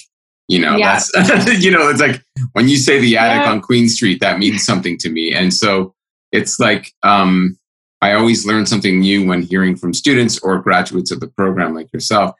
you 0.46 0.60
know 0.60 0.76
yeah. 0.76 1.00
that's 1.12 1.64
you 1.64 1.68
know 1.68 1.88
it's 1.88 2.00
like 2.00 2.22
when 2.52 2.68
you 2.68 2.76
say 2.76 3.00
the 3.00 3.16
attic 3.16 3.44
yeah. 3.44 3.50
on 3.50 3.60
queen 3.60 3.88
street 3.88 4.20
that 4.20 4.38
means 4.38 4.64
something 4.64 4.96
to 4.96 5.10
me 5.10 5.34
and 5.34 5.52
so 5.52 5.92
it's 6.30 6.60
like 6.60 6.92
um 7.02 7.58
i 8.02 8.12
always 8.12 8.46
learn 8.46 8.64
something 8.66 9.00
new 9.00 9.26
when 9.26 9.42
hearing 9.42 9.74
from 9.74 9.92
students 9.92 10.38
or 10.38 10.62
graduates 10.62 11.10
of 11.10 11.18
the 11.18 11.26
program 11.26 11.74
like 11.74 11.92
yourself 11.92 12.30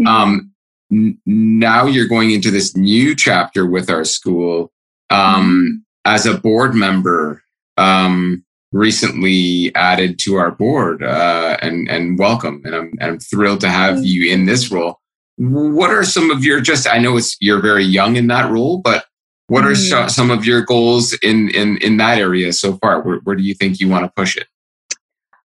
mm-hmm. 0.00 0.08
um 0.08 0.50
n- 0.90 1.16
now 1.26 1.86
you're 1.86 2.08
going 2.08 2.32
into 2.32 2.50
this 2.50 2.76
new 2.76 3.14
chapter 3.14 3.64
with 3.66 3.88
our 3.88 4.04
school 4.04 4.72
um 5.10 5.44
mm-hmm. 5.44 5.76
as 6.12 6.26
a 6.26 6.36
board 6.38 6.74
member 6.74 7.40
um 7.76 8.44
recently 8.72 9.72
added 9.74 10.18
to 10.20 10.34
our 10.36 10.50
board 10.50 11.02
uh, 11.02 11.56
and 11.62 11.88
and 11.88 12.18
welcome 12.18 12.62
and 12.64 12.74
I'm 12.74 12.92
and 13.00 13.12
I'm 13.12 13.18
thrilled 13.18 13.60
to 13.62 13.68
have 13.68 14.04
you 14.04 14.32
in 14.32 14.46
this 14.46 14.70
role. 14.70 15.00
What 15.36 15.90
are 15.90 16.04
some 16.04 16.30
of 16.30 16.44
your 16.44 16.60
just 16.60 16.86
I 16.86 16.98
know 16.98 17.16
it's 17.16 17.36
you're 17.40 17.62
very 17.62 17.84
young 17.84 18.16
in 18.16 18.26
that 18.26 18.50
role, 18.50 18.78
but 18.78 19.06
what 19.46 19.64
are 19.64 19.70
mm. 19.70 20.10
some 20.10 20.30
of 20.30 20.44
your 20.44 20.62
goals 20.62 21.14
in 21.22 21.50
in 21.50 21.78
in 21.78 21.96
that 21.96 22.18
area 22.18 22.52
so 22.52 22.76
far? 22.76 23.02
Where, 23.02 23.20
where 23.24 23.36
do 23.36 23.42
you 23.42 23.54
think 23.54 23.80
you 23.80 23.88
want 23.88 24.04
to 24.04 24.12
push 24.14 24.36
it? 24.36 24.46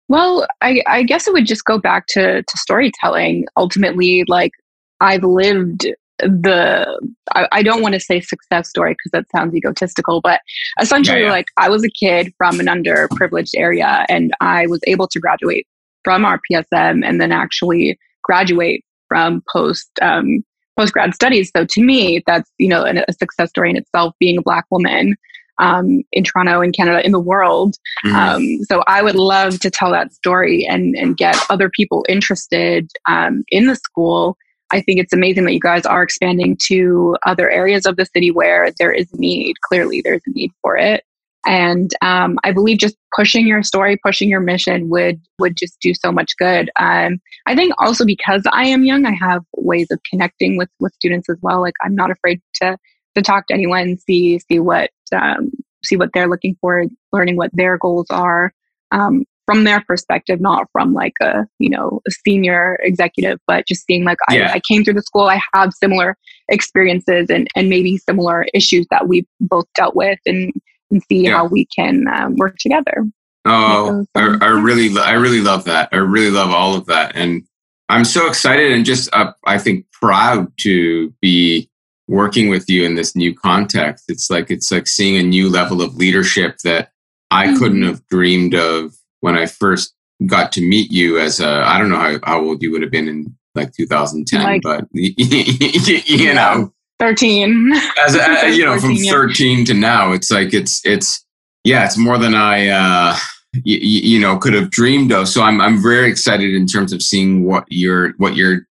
Well, 0.10 0.46
I, 0.62 0.84
I 0.88 1.04
guess 1.04 1.28
it 1.28 1.34
would 1.34 1.46
just 1.46 1.66
go 1.66 1.80
back 1.80 2.08
to 2.08 2.44
to 2.44 2.58
storytelling. 2.58 3.46
Ultimately, 3.56 4.26
like 4.28 4.52
I've 5.00 5.24
lived 5.24 5.88
the 6.20 7.00
I, 7.34 7.48
I 7.52 7.64
don't 7.64 7.82
want 7.82 7.94
to 7.94 8.00
say 8.00 8.22
success 8.22 8.70
story 8.70 8.94
because 8.94 9.12
that 9.12 9.26
sounds 9.36 9.56
egotistical, 9.56 10.22
but 10.22 10.42
essentially, 10.80 11.20
yeah, 11.20 11.26
yeah. 11.26 11.32
like 11.32 11.48
I 11.58 11.70
was 11.70 11.84
a 11.84 11.90
kid 11.90 12.34
from 12.38 12.60
an 12.60 12.68
underprivileged 12.68 13.54
area, 13.56 14.06
and 14.10 14.34
I 14.42 14.68
was 14.68 14.80
able 14.88 15.08
to 15.08 15.20
graduate 15.20 15.68
from 16.04 16.24
RPSM 16.24 17.06
and 17.06 17.20
then 17.20 17.32
actually 17.32 17.98
graduate 18.24 18.84
from 19.08 19.44
post 19.52 19.90
um, 20.02 20.44
post 20.78 20.94
grad 20.94 21.14
studies. 21.16 21.52
So 21.56 21.66
to 21.66 21.82
me, 21.82 22.24
that's 22.26 22.50
you 22.58 22.68
know 22.68 22.86
a 22.86 23.14
success 23.14 23.50
story 23.50 23.72
in 23.72 23.78
itself. 23.78 24.14
Being 24.20 24.38
a 24.38 24.42
black 24.42 24.66
woman 24.70 25.16
um, 25.60 26.02
in 26.12 26.24
Toronto, 26.24 26.62
in 26.62 26.72
Canada, 26.72 27.06
in 27.06 27.12
the 27.12 27.20
world. 27.20 27.76
Mm-hmm. 28.06 28.16
Um, 28.16 28.64
so 28.66 28.84
I 28.88 29.02
would 29.02 29.16
love 29.16 29.60
to 29.60 29.70
tell 29.70 29.92
that 29.92 30.14
story 30.14 30.66
and 30.70 30.96
and 30.96 31.18
get 31.18 31.38
other 31.50 31.70
people 31.70 32.06
interested 32.08 32.90
um, 33.08 33.44
in 33.50 33.68
the 33.68 33.76
school 33.76 34.38
I 34.74 34.82
think 34.82 35.00
it's 35.00 35.14
amazing 35.14 35.46
that 35.46 35.54
you 35.54 35.60
guys 35.60 35.86
are 35.86 36.02
expanding 36.02 36.58
to 36.64 37.16
other 37.28 37.50
areas 37.50 37.86
of 37.86 37.96
the 37.96 38.08
city 38.08 38.32
where 38.32 38.72
there 38.80 38.92
is 38.92 39.08
need. 39.14 39.56
Clearly, 39.62 40.02
there's 40.04 40.24
a 40.26 40.32
need 40.32 40.52
for 40.62 40.76
it. 40.76 41.04
And 41.46 41.92
um, 42.02 42.40
I 42.44 42.52
believe 42.52 42.80
just 42.80 42.96
pushing 43.16 43.46
your 43.46 43.62
story, 43.62 44.00
pushing 44.04 44.30
your 44.30 44.40
mission 44.40 44.90
would 44.90 45.22
would 45.40 45.56
just 45.56 45.78
do 45.80 45.94
so 45.94 46.12
much 46.12 46.32
good. 46.38 46.72
Um, 46.80 47.20
I 47.46 47.56
think 47.56 47.74
also 47.78 48.04
because 48.04 48.42
I 48.52 48.66
am 48.66 48.84
young, 48.84 49.06
I 49.06 49.12
have 49.12 49.44
ways 49.58 49.88
of 49.92 50.00
connecting 50.10 50.58
with 50.58 50.70
with 50.80 50.94
students 50.96 51.30
as 51.30 51.38
well. 51.42 51.62
Like 51.62 51.76
I'm 51.84 51.96
not 51.96 52.10
afraid 52.10 52.42
to 52.56 52.78
to 53.16 53.22
talk 53.22 53.48
to 53.48 53.54
anyone, 53.54 53.98
see 53.98 54.40
see 54.40 54.60
what 54.60 54.90
um, 55.14 55.52
see 55.84 55.98
what 55.98 56.10
they're 56.14 56.30
looking 56.30 56.56
for, 56.62 56.86
learning 57.12 57.36
what 57.36 57.52
their 57.54 57.78
goals 57.78 58.08
are. 58.10 58.54
Um, 58.92 59.26
from 59.46 59.64
their 59.64 59.82
perspective, 59.82 60.40
not 60.40 60.68
from 60.72 60.94
like 60.94 61.14
a, 61.22 61.46
you 61.60 61.70
know, 61.70 62.02
a 62.08 62.12
senior 62.26 62.78
executive, 62.82 63.40
but 63.48 63.68
just 63.68 63.86
seeing 63.86 64.04
like 64.04 64.18
yeah. 64.32 64.52
I, 64.52 64.56
I, 64.56 64.60
came 64.60 64.84
through 64.84 64.94
the 64.94 65.02
school, 65.02 65.24
I 65.24 65.42
have 65.54 65.74
similar 65.74 66.16
experiences 66.50 67.30
and, 67.30 67.48
and 67.56 67.70
maybe 67.70 67.98
similar 67.98 68.46
issues 68.54 68.86
that 68.90 69.08
we've 69.08 69.28
both 69.42 69.66
dealt 69.76 69.96
with 69.96 70.20
and, 70.26 70.54
and 70.92 71.04
see 71.10 71.26
yeah. 71.26 71.38
how 71.38 71.46
we 71.46 71.68
can 71.76 72.06
um, 72.08 72.36
work 72.36 72.56
together. 72.58 73.06
Oh, 73.46 74.06
I, 74.16 74.38
I, 74.42 74.50
really, 74.50 74.98
I 74.98 75.14
really 75.14 75.42
love 75.42 75.66
that. 75.66 75.90
I 75.92 75.98
really 75.98 76.32
love 76.32 76.52
all 76.52 76.76
of 76.76 76.86
that. 76.86 77.14
And 77.16 77.44
I'm 77.90 78.06
so 78.06 78.28
excited 78.28 78.72
and 78.72 78.86
just, 78.86 79.14
uh, 79.14 79.34
I 79.46 79.58
think 79.58 79.86
proud 79.92 80.52
to 80.62 81.14
be 81.22 81.70
working 82.08 82.50
with 82.50 82.70
you 82.70 82.86
in 82.86 82.96
this 82.96 83.16
new 83.16 83.36
context. 83.36 84.06
It's 84.08 84.30
like, 84.30 84.50
it's 84.50 84.72
like 84.72 84.88
seeing 84.88 85.18
a 85.18 85.24
new 85.24 85.50
level 85.50 85.82
of 85.82 85.96
leadership 85.96 86.60
that 86.64 86.92
I 87.32 87.48
mm-hmm. 87.48 87.58
couldn't 87.58 87.84
have 87.84 88.08
dreamed 88.08 88.54
of 88.54 88.96
when 89.24 89.38
I 89.38 89.46
first 89.46 89.96
got 90.26 90.52
to 90.52 90.62
meet 90.62 90.92
you 90.92 91.18
as 91.18 91.40
a, 91.40 91.48
I 91.66 91.80
don't 91.80 91.90
know 91.90 91.96
how, 91.96 92.20
how 92.24 92.42
old 92.42 92.62
you 92.62 92.74
would 92.74 92.82
have 92.82 92.92
been 92.92 93.08
in 93.08 93.34
like 93.56 93.72
2010, 93.72 94.44
like, 94.44 94.62
but 94.62 94.86
you 94.92 96.34
know, 96.34 96.74
13. 97.00 97.72
As 98.06 98.16
a, 98.16 98.50
you 98.54 98.66
know, 98.66 98.78
14, 98.78 98.98
from 98.98 99.06
13 99.06 99.60
yeah. 99.60 99.66
to 99.66 99.74
now, 99.76 100.12
it's 100.12 100.30
like, 100.30 100.54
it's, 100.54 100.86
it's, 100.86 101.26
yeah, 101.64 101.86
it's 101.86 101.98
more 101.98 102.18
than 102.18 102.36
I, 102.36 102.68
uh, 102.68 103.16
you, 103.64 103.78
you 103.78 104.20
know, 104.20 104.38
could 104.38 104.54
have 104.56 104.70
dreamed 104.70 105.14
of. 105.14 105.30
So 105.30 105.42
I'm, 105.42 105.62
I'm 105.62 105.82
very 105.82 106.10
excited 106.10 106.54
in 106.54 106.68
terms 106.68 106.92
of 106.92 107.02
seeing 107.02 107.46
what 107.46 107.64
you're, 107.70 108.10
what 108.18 108.36
you're, 108.36 108.68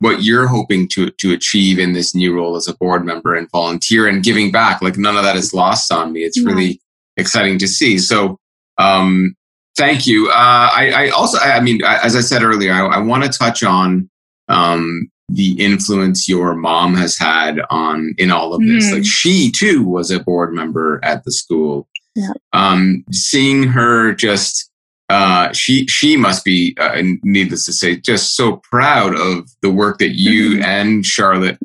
what 0.00 0.22
you're 0.22 0.48
hoping 0.48 0.86
to, 0.88 1.08
to 1.12 1.32
achieve 1.32 1.78
in 1.78 1.94
this 1.94 2.14
new 2.14 2.34
role 2.34 2.56
as 2.56 2.68
a 2.68 2.76
board 2.76 3.06
member 3.06 3.34
and 3.34 3.50
volunteer 3.50 4.06
and 4.06 4.22
giving 4.22 4.52
back. 4.52 4.82
Like 4.82 4.98
none 4.98 5.16
of 5.16 5.22
that 5.22 5.36
is 5.36 5.54
lost 5.54 5.90
on 5.90 6.12
me. 6.12 6.24
It's 6.24 6.38
yeah. 6.38 6.52
really 6.52 6.82
exciting 7.16 7.58
to 7.60 7.66
see. 7.66 7.96
So, 7.98 8.38
um, 8.76 9.34
Thank 9.76 10.06
you. 10.06 10.28
Uh, 10.28 10.70
I, 10.72 10.92
I, 10.94 11.08
also, 11.10 11.38
I 11.38 11.60
mean, 11.60 11.82
as 11.84 12.14
I 12.14 12.20
said 12.20 12.42
earlier, 12.42 12.72
I, 12.72 12.96
I 12.96 12.98
want 12.98 13.24
to 13.24 13.28
touch 13.28 13.62
on 13.62 14.08
um, 14.48 15.10
the 15.28 15.52
influence 15.60 16.28
your 16.28 16.54
mom 16.54 16.94
has 16.94 17.16
had 17.18 17.60
on 17.70 18.14
in 18.18 18.30
all 18.30 18.54
of 18.54 18.60
this. 18.60 18.86
Mm. 18.86 18.92
Like 18.92 19.04
she 19.04 19.50
too 19.50 19.84
was 19.84 20.10
a 20.10 20.20
board 20.20 20.52
member 20.52 21.00
at 21.02 21.24
the 21.24 21.32
school. 21.32 21.88
Yeah. 22.14 22.32
Um, 22.52 23.04
seeing 23.10 23.64
her 23.64 24.14
just, 24.14 24.70
uh, 25.08 25.52
she 25.52 25.86
she 25.88 26.16
must 26.16 26.44
be, 26.44 26.76
uh, 26.78 27.02
needless 27.24 27.66
to 27.66 27.72
say, 27.72 27.96
just 27.96 28.36
so 28.36 28.62
proud 28.70 29.14
of 29.16 29.50
the 29.60 29.70
work 29.70 29.98
that 29.98 30.14
you 30.14 30.50
mm-hmm. 30.50 30.62
and 30.62 31.04
Charlotte 31.04 31.58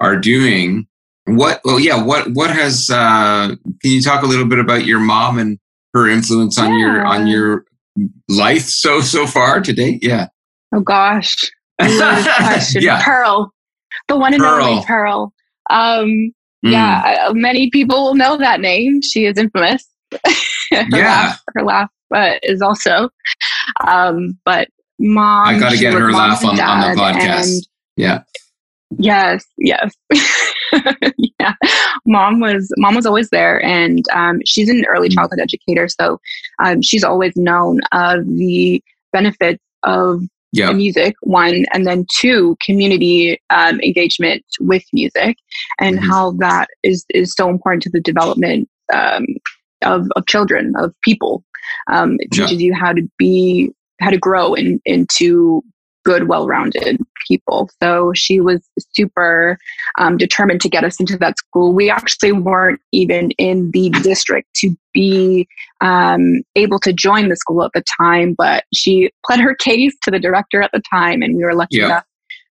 are 0.00 0.16
doing. 0.16 0.86
What? 1.26 1.62
Well, 1.64 1.80
yeah. 1.80 2.02
What? 2.02 2.28
What 2.34 2.50
has? 2.50 2.90
Uh, 2.90 3.56
can 3.80 3.90
you 3.90 4.02
talk 4.02 4.22
a 4.22 4.26
little 4.26 4.44
bit 4.44 4.58
about 4.58 4.84
your 4.84 5.00
mom 5.00 5.38
and 5.38 5.58
her 5.94 6.08
influence 6.08 6.58
on 6.58 6.78
your 6.78 7.04
on 7.06 7.26
your 7.26 7.64
life 8.28 8.62
so 8.62 9.00
so 9.00 9.26
far 9.26 9.60
to 9.60 9.72
date? 9.72 10.00
Yeah. 10.02 10.26
Oh 10.74 10.80
gosh. 10.80 11.36
Yeah. 11.80 13.02
Pearl. 13.04 13.52
The 14.08 14.16
one 14.16 14.34
and 14.34 14.42
Pearl. 14.42 14.64
only 14.64 14.84
Pearl. 14.84 15.32
Um, 15.70 16.32
Mm. 16.64 16.70
Yeah, 16.72 17.28
many 17.34 17.68
people 17.68 18.02
will 18.04 18.14
know 18.14 18.38
that 18.38 18.58
name. 18.58 19.02
She 19.02 19.26
is 19.26 19.36
infamous. 19.36 19.86
her 20.14 20.20
Yeah. 20.70 20.86
laugh, 20.92 21.40
her 21.54 21.62
laugh 21.62 21.90
uh, 22.14 22.30
is 22.42 22.62
also. 22.62 23.10
Um, 23.86 24.38
but 24.46 24.68
mom, 24.98 25.46
I 25.46 25.58
gotta 25.58 25.76
get 25.76 25.92
her 25.92 26.10
laugh 26.10 26.42
on- 26.42 26.58
on 26.58 26.80
the 26.80 26.98
podcast. 26.98 27.42
and 27.56 27.66
Yeah. 27.96 28.22
Yes, 28.96 29.44
yes. 29.58 29.94
yeah. 31.40 31.54
Mom 32.06 32.40
was 32.40 32.70
mom 32.78 32.94
was 32.94 33.06
always 33.06 33.30
there 33.30 33.62
and 33.64 34.04
um, 34.12 34.40
she's 34.44 34.68
an 34.68 34.84
early 34.86 35.08
Mm. 35.08 35.14
childhood 35.14 35.40
educator, 35.40 35.88
so 35.88 36.20
um, 36.62 36.82
she's 36.82 37.04
always 37.04 37.32
known 37.36 37.80
of 37.92 38.26
the 38.26 38.82
benefits 39.12 39.62
of 39.82 40.22
Yeah. 40.52 40.72
music, 40.72 41.14
one, 41.22 41.64
and 41.72 41.86
then 41.86 42.06
two, 42.10 42.56
community 42.64 43.40
um, 43.50 43.80
engagement 43.80 44.44
with 44.60 44.84
music 44.92 45.36
and 45.80 45.98
Mhm. 45.98 46.08
how 46.08 46.32
that 46.38 46.68
is 46.82 47.04
is 47.10 47.34
so 47.34 47.48
important 47.48 47.82
to 47.84 47.90
the 47.90 48.00
development 48.00 48.68
um, 48.92 49.26
of, 49.82 50.06
of 50.16 50.26
children, 50.26 50.72
of 50.78 50.92
people. 51.02 51.44
Um, 51.90 52.16
it 52.20 52.28
Yeah. 52.32 52.46
teaches 52.46 52.62
you 52.62 52.74
how 52.74 52.92
to 52.92 53.02
be 53.18 53.70
how 54.00 54.10
to 54.10 54.18
grow 54.18 54.54
in, 54.54 54.80
into 54.84 55.62
good, 56.04 56.28
well-rounded 56.28 56.98
people. 57.26 57.70
So 57.82 58.12
she 58.14 58.40
was 58.40 58.60
super 58.92 59.58
um, 59.98 60.16
determined 60.16 60.60
to 60.60 60.68
get 60.68 60.84
us 60.84 61.00
into 61.00 61.16
that 61.18 61.38
school. 61.38 61.72
We 61.72 61.90
actually 61.90 62.32
weren't 62.32 62.80
even 62.92 63.30
in 63.32 63.70
the 63.70 63.90
district 63.90 64.48
to 64.56 64.76
be 64.92 65.48
um, 65.80 66.42
able 66.54 66.78
to 66.80 66.92
join 66.92 67.28
the 67.28 67.36
school 67.36 67.64
at 67.64 67.72
the 67.74 67.82
time, 68.00 68.34
but 68.36 68.64
she 68.72 69.10
pled 69.26 69.40
her 69.40 69.54
case 69.54 69.94
to 70.02 70.10
the 70.10 70.18
director 70.20 70.60
at 70.62 70.70
the 70.72 70.82
time, 70.90 71.22
and 71.22 71.36
we 71.36 71.44
were 71.44 71.54
lucky 71.54 71.78
Yeah. 71.78 71.86
enough 71.86 72.04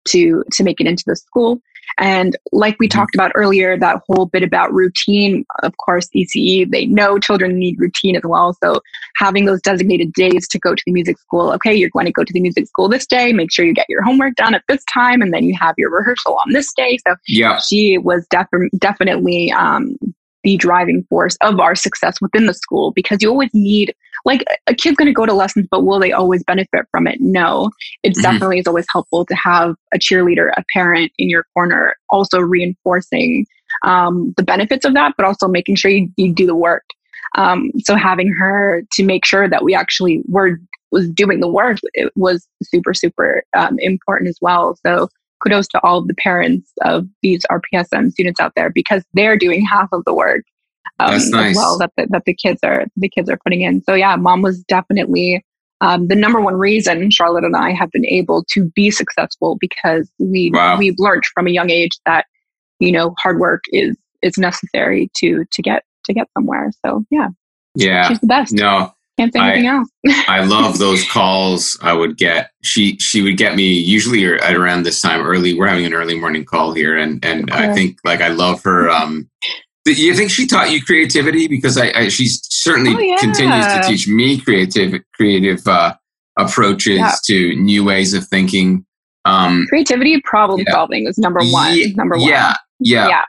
to 0.06 0.44
to 0.52 0.64
make 0.64 0.82
it 0.82 0.88
into 0.88 1.04
the 1.06 1.16
school. 1.16 1.62
And 2.00 2.36
like 2.52 2.76
we 2.80 2.88
Mhm. 2.88 2.92
talked 2.92 3.16
about 3.16 3.32
earlier, 3.36 3.78
that 3.78 4.02
whole 4.08 4.26
bit 4.26 4.44
about 4.44 4.74
routine, 4.74 5.46
of 5.62 5.78
course, 5.78 6.08
ECE, 6.16 6.66
they 6.66 6.86
know 6.86 7.20
children 7.20 7.58
need 7.58 7.80
routine 7.80 8.16
as 8.16 8.24
well. 8.26 8.56
So 8.64 8.82
having 9.18 9.46
those 9.46 9.62
designated 9.62 10.14
days 10.14 10.48
to 10.50 10.60
go 10.60 10.74
to 10.76 10.84
the 10.86 10.92
music 10.92 11.20
school, 11.20 11.52
okay, 11.54 11.74
you're 11.74 11.90
going 11.90 12.06
to 12.06 12.12
go 12.12 12.24
to 12.24 12.34
the 12.34 12.40
music 12.40 12.68
school 12.68 12.90
this 12.90 13.06
day, 13.06 13.32
make 13.34 13.52
sure 13.52 13.66
you 13.66 13.74
get 13.74 13.86
your 13.90 14.04
homework 14.04 14.36
done 14.36 14.56
at 14.56 14.64
this 14.68 14.84
time, 14.94 15.22
and 15.22 15.34
then 15.34 15.44
you 15.44 15.56
have 15.60 15.76
your 15.78 15.92
rehearsal 15.92 16.38
on 16.46 16.54
this 16.54 16.74
day. 16.74 16.98
So 17.08 17.16
Yeah. 17.28 17.60
she 17.60 17.98
was 17.98 18.26
def- 18.30 18.48
definitely 18.80 19.52
um, 19.52 19.96
the 20.44 20.58
driving 20.58 21.04
force 21.10 21.38
of 21.42 21.60
our 21.60 21.76
success 21.76 22.20
within 22.22 22.48
the 22.48 22.54
school 22.54 22.92
because 22.92 23.22
you 23.22 23.30
always 23.30 23.50
need 23.54 23.96
like 24.26 24.44
a 24.68 24.74
kid's 24.74 24.96
going 24.96 25.08
to 25.08 25.14
go 25.14 25.26
to 25.26 25.34
lessons 25.34 25.68
but 25.70 25.84
will 25.86 26.00
they 26.00 26.12
always 26.12 26.44
benefit 26.44 26.86
from 26.92 27.08
it? 27.08 27.18
No. 27.20 27.70
It 28.04 28.14
Mhm. 28.16 28.22
definitely 28.22 28.60
is 28.60 28.68
always 28.68 28.86
helpful 28.92 29.26
to 29.26 29.36
have 29.36 29.76
a 29.94 30.00
cheerleader 30.00 30.52
a 30.58 30.64
parent 30.74 31.12
in 31.18 31.30
your 31.30 31.46
corner 31.54 31.96
also 32.10 32.40
reinforcing 32.40 33.46
um, 33.86 34.34
the 34.38 34.44
benefits 34.44 34.86
of 34.86 34.94
that 34.94 35.14
but 35.18 35.26
also 35.26 35.48
making 35.48 35.76
sure 35.76 35.92
you, 35.92 36.08
you 36.18 36.34
do 36.34 36.46
the 36.46 36.56
work. 36.56 36.84
Um, 37.36 37.72
so 37.80 37.96
having 37.96 38.30
her 38.40 38.84
to 38.94 39.04
make 39.04 39.26
sure 39.26 39.50
that 39.50 39.64
we 39.64 39.74
actually 39.74 40.22
were 40.28 40.60
was 40.92 41.10
doing 41.10 41.40
the 41.40 41.48
work 41.48 41.80
it 41.94 42.12
was 42.16 42.48
super 42.62 42.94
super 42.94 43.44
um, 43.58 43.78
important 43.80 44.30
as 44.30 44.38
well. 44.42 44.78
So 44.86 45.10
kudos 45.44 45.68
to 45.70 45.80
all 45.84 45.98
of 45.98 46.08
the 46.08 46.14
parents 46.14 46.72
of 46.84 47.06
these 47.22 47.42
RPSM 47.52 48.12
students 48.12 48.40
out 48.40 48.54
there 48.56 48.70
because 48.70 49.04
they're 49.14 49.38
doing 49.38 49.66
half 49.66 49.90
of 49.92 50.04
the 50.06 50.14
work 50.14 50.44
um, 51.00 51.12
That's 51.12 51.30
nice. 51.32 51.52
as 51.52 51.56
well 51.58 51.78
that 51.80 51.92
the, 51.98 52.08
that 52.12 52.24
the 52.26 52.34
kids 52.34 52.60
are 52.64 52.86
the 52.96 53.10
kids 53.10 53.30
are 53.30 53.40
putting 53.44 53.62
in. 53.62 53.82
So 53.84 53.94
yeah, 53.96 54.16
mom 54.16 54.42
was 54.42 54.64
definitely 54.64 55.44
um, 55.82 56.08
the 56.08 56.16
number 56.16 56.40
one 56.40 56.56
reason 56.56 57.10
Charlotte 57.12 57.44
and 57.44 57.56
I 57.56 57.72
have 57.72 57.92
been 57.92 58.06
able 58.06 58.44
to 58.54 58.70
be 58.76 58.90
successful 58.92 59.58
because 59.60 60.10
we 60.20 60.52
Wow. 60.54 60.78
we've 60.78 60.96
learned 60.98 61.24
from 61.34 61.48
a 61.48 61.52
young 61.52 61.70
age 61.70 61.92
that 62.06 62.26
you 62.80 62.92
know 62.92 63.16
hard 63.22 63.40
work 63.40 63.64
is 63.72 63.96
is 64.22 64.38
necessary 64.38 65.10
to 65.18 65.44
to 65.52 65.62
get 65.62 65.84
to 66.06 66.14
get 66.14 66.28
somewhere. 66.38 66.70
So 66.86 67.04
yeah, 67.12 67.28
Yeah. 67.76 68.08
she's 68.08 68.20
the 68.20 68.28
best. 68.28 68.54
No, 68.54 68.94
Can't 69.18 69.34
say 69.34 69.40
I- 69.40 69.52
anything 69.52 69.68
else. 69.68 69.90
I 70.28 70.44
love 70.46 70.78
those 70.80 71.04
calls 71.10 71.78
I 71.82 71.94
would 71.94 72.18
get. 72.18 72.52
She 72.62 72.98
she 73.00 73.22
would 73.22 73.38
get 73.38 73.56
me 73.56 73.64
usually 73.74 74.26
at 74.26 74.56
around 74.56 74.84
this 74.84 75.02
time 75.02 75.22
early. 75.26 75.54
We're 75.54 75.68
having 75.68 75.86
an 75.86 75.94
early 75.94 76.18
morning 76.20 76.46
call 76.46 76.72
here, 76.74 76.98
and 76.98 77.24
and 77.26 77.50
I 77.52 77.74
think 77.74 77.98
like 78.06 78.22
I 78.22 78.30
love 78.30 78.62
her. 78.64 78.90
Um, 78.90 79.30
you 79.92 80.14
think 80.16 80.32
she 80.32 80.48
taught 80.48 80.72
you 80.72 80.82
creativity? 80.82 81.48
Because 81.48 81.78
I, 81.78 81.92
I 81.94 82.08
she 82.10 82.28
certainly 82.28 82.96
Oh, 82.96 83.00
yeah. 83.00 83.18
continues 83.18 83.66
to 83.68 83.82
teach 83.86 84.08
me 84.08 84.40
creative 84.40 85.02
creative 85.14 85.68
uh, 85.68 85.94
approaches 86.40 86.98
Yeah. 86.98 87.16
to 87.26 87.56
new 87.56 87.84
ways 87.84 88.14
of 88.14 88.26
thinking. 88.28 88.86
Um, 89.26 89.66
Creativity, 89.70 90.22
problem 90.22 90.62
Yeah. 90.66 90.72
solving 90.74 91.08
is 91.08 91.18
number 91.18 91.42
one. 91.44 91.78
Number 91.96 92.18
one. 92.18 92.28
Yeah, 92.28 92.56
yeah, 92.80 93.08
Yeah. 93.10 93.22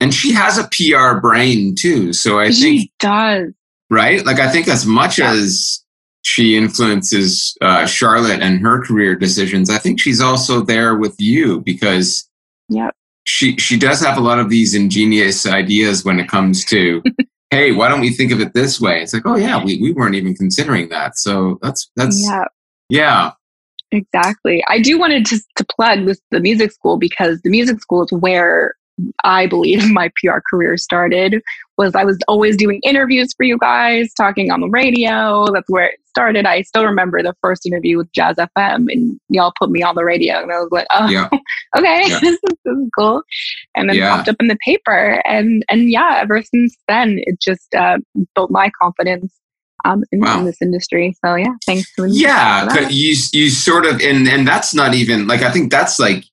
And 0.00 0.12
she 0.12 0.32
has 0.32 0.58
a 0.58 0.68
PR 0.72 1.18
brain 1.20 1.74
too. 1.78 2.12
So 2.12 2.40
I 2.40 2.46
think 2.50 2.56
she 2.56 2.92
does. 2.98 3.52
right? 3.90 4.24
Like 4.26 4.38
I 4.40 4.48
think 4.50 4.68
as 4.68 4.84
much 4.86 5.18
as 5.20 5.78
she 6.22 6.56
influences 6.56 7.56
uh, 7.60 7.84
Charlotte 7.86 8.40
and 8.40 8.60
her 8.60 8.82
career 8.84 9.14
decisions, 9.16 9.70
I 9.70 9.78
think 9.78 10.00
she's 10.00 10.20
also 10.20 10.60
there 10.62 10.96
with 10.96 11.14
you 11.18 11.60
because 11.60 12.28
Yep. 12.68 12.94
She 13.24 13.56
she 13.56 13.78
does 13.78 14.00
have 14.00 14.18
a 14.18 14.20
lot 14.20 14.38
of 14.38 14.50
these 14.50 14.74
ingenious 14.74 15.46
ideas 15.46 16.04
when 16.04 16.18
it 16.18 16.28
comes 16.28 16.64
to 16.66 17.02
hey, 17.52 17.70
why 17.70 17.86
don't 17.88 18.00
we 18.00 18.10
think 18.10 18.32
of 18.32 18.40
it 18.40 18.54
this 18.54 18.80
way? 18.80 19.02
It's 19.02 19.12
like, 19.12 19.26
oh 19.26 19.36
yeah, 19.36 19.62
we, 19.62 19.78
we 19.80 19.92
weren't 19.92 20.14
even 20.14 20.34
considering 20.34 20.88
that. 20.88 21.18
So 21.18 21.58
that's 21.62 21.90
that's 21.96 22.20
yeah. 22.20 22.44
Yeah. 22.88 23.32
Exactly. 23.92 24.64
I 24.68 24.80
do 24.80 24.98
wanted 24.98 25.26
to, 25.26 25.38
to 25.56 25.66
plug 25.76 26.06
this 26.06 26.20
the 26.30 26.40
music 26.40 26.72
school 26.72 26.96
because 26.96 27.40
the 27.42 27.50
music 27.50 27.80
school 27.80 28.04
is 28.04 28.12
where 28.12 28.74
I 29.24 29.46
believe 29.46 29.90
my 29.90 30.10
PR 30.22 30.38
career 30.50 30.76
started. 30.76 31.42
Was 31.78 31.94
I 31.94 32.04
was 32.04 32.18
always 32.28 32.56
doing 32.56 32.80
interviews 32.82 33.32
for 33.36 33.44
you 33.44 33.58
guys, 33.58 34.12
talking 34.14 34.50
on 34.50 34.60
the 34.60 34.68
radio. 34.68 35.46
That's 35.52 35.68
where 35.68 35.86
it 35.86 36.00
started. 36.06 36.44
I 36.44 36.62
still 36.62 36.84
remember 36.84 37.22
the 37.22 37.34
first 37.40 37.64
interview 37.66 37.96
with 37.96 38.12
Jazz 38.12 38.36
FM, 38.36 38.92
and 38.92 39.18
y'all 39.28 39.52
put 39.58 39.70
me 39.70 39.82
on 39.82 39.94
the 39.94 40.04
radio, 40.04 40.42
and 40.42 40.52
I 40.52 40.58
was 40.58 40.68
like, 40.70 40.86
oh, 40.92 41.08
Yeah. 41.08 41.28
okay, 41.78 42.02
Yeah. 42.06 42.18
this, 42.20 42.32
is, 42.44 42.56
this 42.64 42.76
is 42.76 42.90
cool. 42.98 43.22
And 43.74 43.88
then 43.88 43.96
Yeah. 43.96 44.16
popped 44.16 44.28
up 44.28 44.36
in 44.40 44.48
the 44.48 44.58
paper, 44.64 45.22
and 45.24 45.64
and 45.70 45.90
yeah, 45.90 46.18
ever 46.20 46.42
since 46.42 46.76
then, 46.88 47.16
it 47.20 47.40
just 47.40 47.74
uh, 47.74 47.98
built 48.34 48.50
my 48.50 48.70
confidence 48.80 49.32
um, 49.84 50.04
in, 50.12 50.20
Wow. 50.20 50.40
in 50.40 50.44
this 50.46 50.60
industry. 50.62 51.14
So 51.24 51.34
yeah, 51.34 51.52
thanks 51.66 51.92
to 51.96 52.06
Yeah, 52.08 52.88
you 52.88 53.14
you 53.32 53.50
sort 53.50 53.86
of 53.86 54.00
and 54.00 54.28
and 54.28 54.46
that's 54.46 54.74
not 54.74 54.94
even 54.94 55.26
like 55.26 55.42
I 55.42 55.50
think 55.50 55.70
that's 55.70 55.98
like 55.98 56.24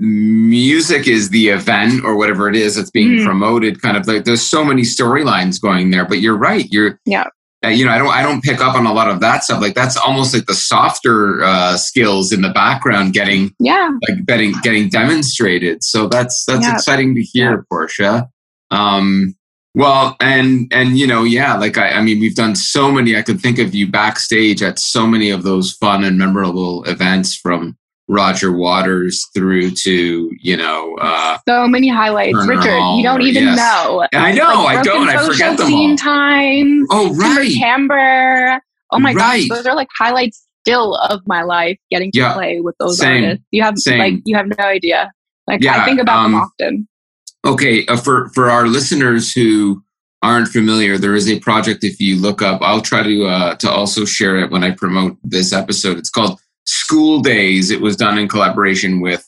music 0.00 1.06
is 1.08 1.30
the 1.30 1.48
event 1.48 2.04
or 2.04 2.16
whatever 2.16 2.48
it 2.48 2.56
is 2.56 2.76
that's 2.76 2.90
being 2.90 3.18
Mhm. 3.18 3.24
promoted. 3.24 3.80
Kind 3.82 3.96
of 3.96 4.06
like 4.06 4.24
there's 4.24 4.42
so 4.46 4.64
many 4.64 4.82
storylines 4.82 5.60
going 5.60 5.90
there, 5.90 6.04
but 6.04 6.20
you're 6.20 6.36
right. 6.36 6.66
You're 6.70 7.00
Yeah. 7.06 7.24
Uh, 7.64 7.68
you 7.70 7.84
know, 7.86 7.90
I 7.90 7.98
don't 7.98 8.10
I 8.12 8.22
don't 8.22 8.42
pick 8.44 8.60
up 8.60 8.74
on 8.74 8.84
a 8.86 8.92
lot 8.92 9.08
of 9.08 9.20
that 9.20 9.42
stuff. 9.42 9.62
Like 9.62 9.74
that's 9.74 9.96
almost 9.96 10.34
like 10.34 10.44
the 10.46 10.54
softer 10.54 11.42
uh, 11.42 11.76
skills 11.78 12.30
in 12.30 12.42
the 12.42 12.50
background 12.50 13.14
getting 13.14 13.52
Yeah, 13.58 13.90
like 14.08 14.26
getting 14.26 14.52
getting 14.62 14.88
demonstrated. 14.90 15.82
So 15.82 16.06
that's 16.06 16.44
that's 16.46 16.62
Yeah. 16.66 16.74
exciting 16.74 17.14
to 17.14 17.22
hear, 17.22 17.64
Portia. 17.70 18.28
Um, 18.70 19.34
well, 19.76 20.16
and 20.20 20.66
and 20.72 20.96
you 20.98 21.06
know, 21.06 21.22
yeah, 21.22 21.54
like 21.56 21.76
I, 21.78 21.90
I 21.90 22.02
mean, 22.02 22.18
we've 22.18 22.34
done 22.34 22.56
so 22.56 22.90
many. 22.90 23.14
I 23.16 23.22
could 23.22 23.40
think 23.40 23.58
of 23.58 23.74
you 23.74 23.86
backstage 23.86 24.62
at 24.62 24.78
so 24.78 25.06
many 25.06 25.30
of 25.30 25.42
those 25.42 25.72
fun 25.72 26.02
and 26.02 26.18
memorable 26.18 26.82
events, 26.84 27.36
from 27.36 27.76
Roger 28.08 28.52
Waters 28.56 29.22
through 29.34 29.72
to 29.72 30.30
you 30.40 30.56
know. 30.56 30.96
Uh, 31.00 31.36
so 31.46 31.68
many 31.68 31.88
highlights. 31.88 32.32
Turner 32.38 32.56
Richard, 32.56 32.70
Hall, 32.78 32.96
you 32.96 33.02
don't 33.04 33.20
even 33.20 33.44
yes. 33.44 33.58
know. 33.58 34.06
I 34.14 34.32
know 34.32 34.64
Like 34.64 34.78
I 34.78 34.82
don't. 34.82 35.08
I 35.10 35.26
forget 35.26 35.58
them 35.58 35.72
all. 35.74 35.96
Times, 35.96 36.88
Oh 36.90 37.08
Timber 37.08 37.22
right, 37.22 37.52
Timbre. 37.52 38.60
Oh 38.92 38.98
my 38.98 39.12
Right. 39.12 39.46
gosh, 39.48 39.58
those 39.58 39.66
are 39.66 39.74
like 39.76 39.88
highlights 39.98 40.46
still 40.62 40.94
of 41.10 41.20
my 41.26 41.42
life. 41.42 41.76
Getting 41.90 42.10
to 42.12 42.18
Yeah. 42.20 42.32
play 42.32 42.60
with 42.60 42.76
those 42.80 42.98
Same. 42.98 43.24
artists. 43.24 43.44
You 43.50 43.62
have 43.62 43.76
Same. 43.78 43.98
like 43.98 44.14
you 44.24 44.36
have 44.36 44.46
no 44.46 44.64
idea. 44.64 45.12
Like 45.46 45.62
Yeah, 45.62 45.82
I 45.82 45.84
think 45.84 46.00
about 46.00 46.22
them 46.22 46.34
um, 46.34 46.40
often. 46.42 46.88
Okay, 47.46 47.86
uh, 47.86 47.96
for 47.96 48.28
for 48.30 48.50
our 48.50 48.66
listeners 48.66 49.32
who 49.32 49.82
aren't 50.22 50.48
familiar, 50.48 50.98
there 50.98 51.14
is 51.14 51.28
a 51.30 51.38
project. 51.38 51.84
If 51.84 52.00
you 52.00 52.16
look 52.16 52.42
up, 52.42 52.60
I'll 52.60 52.80
try 52.80 53.04
to 53.04 53.26
uh, 53.26 53.54
to 53.56 53.70
also 53.70 54.04
share 54.04 54.38
it 54.38 54.50
when 54.50 54.64
I 54.64 54.72
promote 54.72 55.16
this 55.22 55.52
episode. 55.52 55.96
It's 55.96 56.10
called 56.10 56.40
School 56.64 57.20
Days. 57.20 57.70
It 57.70 57.80
was 57.80 57.96
done 57.96 58.18
in 58.18 58.26
collaboration 58.26 59.00
with 59.00 59.24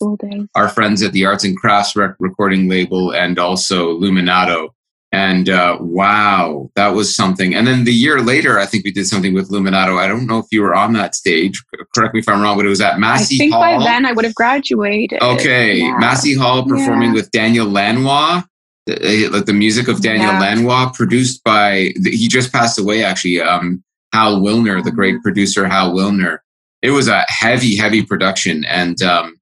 our 0.57 0.69
friends 0.69 1.03
at 1.03 1.13
the 1.13 1.27
Arts 1.27 1.45
and 1.45 1.57
Crafts 1.57 1.95
rec- 1.95 2.17
recording 2.19 2.69
label 2.69 3.13
and 3.15 3.39
also 3.39 3.97
Luminato. 3.99 4.71
And 5.11 5.49
uh, 5.49 5.79
wow, 5.81 6.71
that 6.77 6.89
was 6.89 7.17
something. 7.17 7.55
And 7.55 7.67
then 7.67 7.85
the 7.85 7.93
year 7.95 8.21
later, 8.21 8.59
I 8.59 8.67
think 8.67 8.85
we 8.85 8.93
did 8.93 9.07
something 9.07 9.33
with 9.33 9.49
Luminato. 9.51 9.99
I 9.99 10.07
don't 10.07 10.27
know 10.27 10.39
if 10.39 10.45
you 10.53 10.61
were 10.61 10.75
on 10.75 10.93
that 10.93 11.15
stage. 11.15 11.63
Correct 11.95 12.13
me 12.13 12.21
if 12.21 12.29
I'm 12.29 12.43
wrong, 12.43 12.57
but 12.59 12.67
it 12.67 12.69
was 12.69 12.83
at 12.83 12.99
Massey 12.99 13.37
Hall. 13.49 13.63
I 13.63 13.69
think 13.71 13.79
Hall. 13.79 13.79
by 13.79 13.91
then 13.91 14.05
I 14.07 14.13
would 14.13 14.27
have 14.27 14.35
graduated. 14.35 15.23
Okay, 15.23 15.79
Yeah. 15.79 15.97
Massey 15.99 16.35
Hall 16.35 16.63
performing 16.67 17.09
Yeah. 17.11 17.15
with 17.15 17.31
Daniel 17.31 17.67
Lanois. 17.67 18.43
the, 18.87 19.29
like 19.29 19.45
the 19.45 19.53
music 19.53 19.87
of 19.89 20.01
Daniel 20.01 20.33
Yeah. 20.33 20.41
Lanois, 20.41 20.91
produced 20.95 21.45
by 21.45 21.93
he 22.05 22.27
just 22.29 22.51
passed 22.53 22.79
away 22.79 23.03
actually. 23.05 23.39
Um, 23.41 23.83
Hal 24.15 24.41
Willner, 24.41 24.83
the 24.83 24.89
Mm-hmm. 24.91 24.97
great 24.97 25.23
producer 25.23 25.67
Hal 25.69 25.93
Willner. 25.95 26.39
It 26.83 26.91
was 26.93 27.09
a 27.09 27.25
heavy, 27.29 27.77
heavy 27.77 28.03
production, 28.03 28.65
and 28.67 29.03
um, 29.03 29.37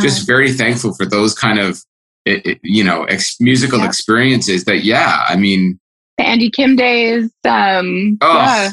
just 0.00 0.26
very 0.26 0.52
thankful 0.52 0.94
for 0.94 1.04
those 1.06 1.34
kind 1.34 1.58
of 1.58 1.80
it, 2.24 2.46
it- 2.46 2.60
you 2.62 2.84
know 2.84 3.04
ex- 3.04 3.40
musical 3.40 3.78
Yeah. 3.80 3.86
experiences. 3.86 4.64
That 4.64 4.84
yeah, 4.84 5.24
I 5.28 5.36
mean, 5.36 5.78
the 6.18 6.24
Andy 6.26 6.50
Kim 6.50 6.76
days. 6.76 7.30
Um, 7.44 8.18
Oh, 8.20 8.34
yeah, 8.34 8.70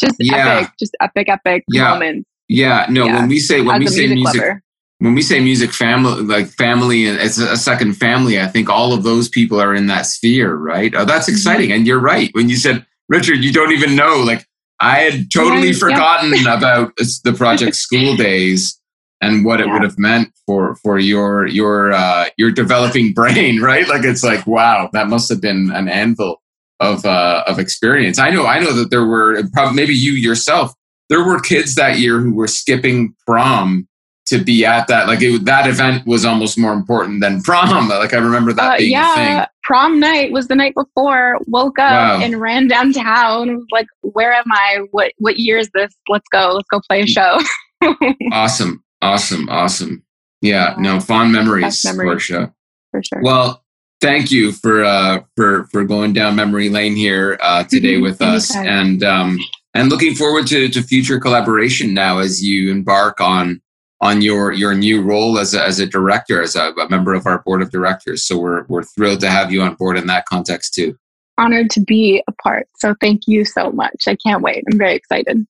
just 0.00 0.16
yeah. 0.18 0.58
epic, 0.58 0.70
just 0.78 0.96
epic, 1.00 1.28
epic 1.28 1.64
Yeah. 1.68 1.90
moments. 1.90 2.28
yeah, 2.48 2.86
no. 2.88 3.06
Yeah. 3.06 3.16
When 3.20 3.28
we 3.28 3.38
say 3.38 3.60
when 3.60 3.76
As 3.76 3.80
we 3.80 3.86
say 3.88 4.06
music, 4.14 4.40
music, 4.42 4.54
when 4.98 5.14
we 5.14 5.22
say 5.22 5.40
music 5.40 5.72
family, 5.72 6.22
like 6.22 6.46
family, 6.48 7.04
it's 7.06 7.38
a 7.38 7.56
second 7.56 7.94
family. 7.94 8.40
I 8.40 8.46
think 8.46 8.68
all 8.68 8.92
of 8.92 9.02
those 9.02 9.28
people 9.28 9.60
are 9.60 9.74
in 9.74 9.86
that 9.88 10.06
sphere, 10.06 10.54
right? 10.54 10.94
Oh, 10.94 11.04
that's 11.04 11.26
Mhm. 11.28 11.32
exciting. 11.32 11.72
And 11.72 11.86
you're 11.86 11.98
right 12.00 12.30
when 12.32 12.48
you 12.48 12.56
said 12.56 12.84
Richard, 13.08 13.42
you 13.44 13.52
don't 13.52 13.72
even 13.72 13.94
know. 13.96 14.22
Like 14.24 14.46
I 14.80 14.98
had 15.00 15.30
totally 15.30 15.68
Right, 15.68 15.76
forgotten 15.76 16.34
about 16.46 16.96
the 17.24 17.32
project 17.32 17.76
School 17.76 18.16
Days 18.28 18.78
and 19.22 19.44
what 19.44 19.60
it 19.60 19.66
Yeah. 19.66 19.72
would 19.72 19.82
have 19.84 19.98
meant 19.98 20.28
for 20.46 20.74
for 20.82 20.98
your 20.98 21.46
your 21.46 21.92
uh, 21.92 22.26
your 22.36 22.50
developing 22.50 23.12
brain, 23.18 23.60
right? 23.62 23.88
Like 23.88 24.04
it's 24.04 24.22
like 24.24 24.46
wow, 24.46 24.90
that 24.92 25.08
must 25.08 25.30
have 25.30 25.40
been 25.40 25.70
an 25.72 25.88
anvil 25.88 26.42
of 26.80 27.06
uh, 27.06 27.44
of 27.46 27.58
experience. 27.58 28.18
I 28.18 28.30
know, 28.30 28.44
I 28.46 28.58
know 28.58 28.72
that 28.74 28.90
there 28.90 29.04
were 29.06 29.42
probably 29.54 29.76
maybe 29.76 29.94
you 29.94 30.12
yourself. 30.12 30.74
There 31.08 31.24
were 31.24 31.40
kids 31.40 31.74
that 31.76 31.98
year 31.98 32.18
who 32.20 32.34
were 32.34 32.48
skipping 32.48 33.14
prom 33.26 33.86
to 34.26 34.38
be 34.38 34.64
at 34.64 34.86
that. 34.88 35.08
Like 35.08 35.20
it, 35.22 35.44
that 35.44 35.66
event 35.66 36.06
was 36.06 36.24
almost 36.24 36.56
more 36.58 36.72
important 36.72 37.20
than 37.20 37.42
prom. 37.42 37.88
Like 38.02 38.14
I 38.14 38.18
remember 38.18 38.52
that 38.54 38.74
Uh, 38.74 38.78
being 38.78 38.92
yeah, 38.92 39.46
prom 39.64 40.00
night 40.00 40.32
was 40.32 40.48
the 40.48 40.54
night 40.56 40.74
before. 40.74 41.38
Woke 41.48 41.78
up 41.78 41.90
Wow. 41.92 42.20
and 42.22 42.40
ran 42.40 42.66
downtown. 42.68 43.64
Like, 43.70 43.86
where 44.00 44.32
am 44.32 44.50
I? 44.50 44.78
What 44.92 45.12
what 45.18 45.38
year 45.38 45.58
is 45.58 45.68
this? 45.74 45.92
Let's 46.08 46.26
go. 46.32 46.52
Let's 46.54 46.68
go 46.70 46.80
play 46.88 47.02
a 47.02 47.06
show. 47.06 47.38
Awesome, 48.32 48.81
awesome, 49.02 49.48
awesome. 49.50 50.02
Yeah, 50.40 50.74
Yeah. 50.76 50.82
no 50.82 51.00
fond 51.00 51.32
memories, 51.32 51.84
memories. 51.84 52.06
Portia. 52.08 52.52
For 52.90 53.02
sure. 53.02 53.22
Well, 53.22 53.62
thank 54.00 54.30
you 54.30 54.52
for 54.52 54.82
uh, 54.84 55.20
for 55.36 55.64
for 55.66 55.84
going 55.84 56.12
down 56.12 56.36
memory 56.36 56.68
lane 56.68 56.96
here 56.96 57.38
uh, 57.42 57.64
today 57.64 57.94
Mhm, 57.98 58.02
with 58.02 58.22
us, 58.22 58.54
anytime. 58.54 58.78
and 58.86 59.04
um, 59.04 59.38
and 59.74 59.88
looking 59.90 60.14
forward 60.14 60.46
to 60.48 60.68
to 60.68 60.82
future 60.82 61.18
collaboration 61.20 61.94
now 61.94 62.18
as 62.18 62.42
you 62.42 62.70
embark 62.70 63.20
on 63.20 63.60
on 64.00 64.20
your 64.20 64.52
your 64.52 64.74
new 64.74 65.00
role 65.00 65.38
as 65.38 65.54
a, 65.54 65.62
as 65.64 65.78
a 65.78 65.86
director, 65.86 66.42
as 66.42 66.56
a, 66.56 66.72
a 66.72 66.88
member 66.90 67.14
of 67.14 67.24
our 67.26 67.38
board 67.44 67.62
of 67.62 67.70
directors. 67.70 68.26
So 68.26 68.36
we're 68.38 68.64
we're 68.68 68.82
thrilled 68.82 69.20
to 69.20 69.30
have 69.30 69.52
you 69.52 69.62
on 69.62 69.74
board 69.76 69.96
in 69.96 70.06
that 70.08 70.26
context 70.26 70.74
too. 70.74 70.96
Honored 71.38 71.70
to 71.70 71.80
be 71.80 72.22
a 72.28 72.32
part. 72.42 72.66
So 72.78 72.94
thank 73.00 73.22
you 73.26 73.44
so 73.44 73.70
much. 73.72 74.02
I 74.06 74.16
can't 74.16 74.42
wait. 74.42 74.64
I'm 74.70 74.76
very 74.76 74.94
excited. 74.96 75.46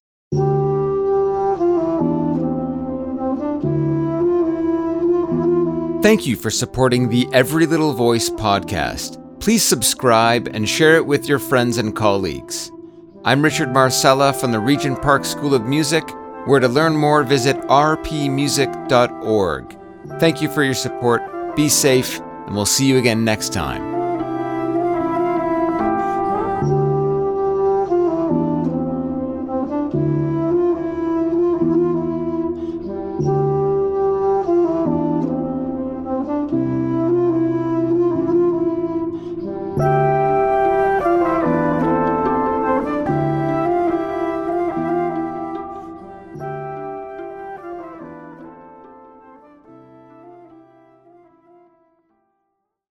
Thank 6.03 6.27
you 6.27 6.35
for 6.35 6.51
supporting 6.51 7.09
the 7.09 7.29
Every 7.33 7.65
Little 7.65 7.93
Voice 7.93 8.29
podcast. 8.29 9.21
Please 9.39 9.63
subscribe 9.63 10.49
and 10.49 10.69
share 10.69 10.97
it 10.97 11.07
with 11.07 11.29
your 11.29 11.39
friends 11.39 11.79
and 11.79 11.95
colleagues. 11.95 12.73
I'm 13.25 13.41
Richard 13.41 13.73
Marcella 13.73 14.33
from 14.33 14.51
the 14.51 14.59
Regent 14.59 15.01
Park 15.01 15.25
School 15.25 15.55
of 15.55 15.65
Music, 15.65 16.03
where 16.47 16.59
to 16.59 16.67
learn 16.67 16.97
more, 16.97 17.23
visit 17.23 17.57
rpmusic.org. 17.69 19.79
Thank 20.19 20.43
you 20.43 20.51
for 20.51 20.65
your 20.65 20.75
support, 20.75 21.55
be 21.55 21.69
safe, 21.69 22.19
and 22.19 22.57
we'll 22.57 22.67
see 22.67 22.87
you 22.87 22.99
again 22.99 23.25
next 23.25 23.53
time. 23.53 23.92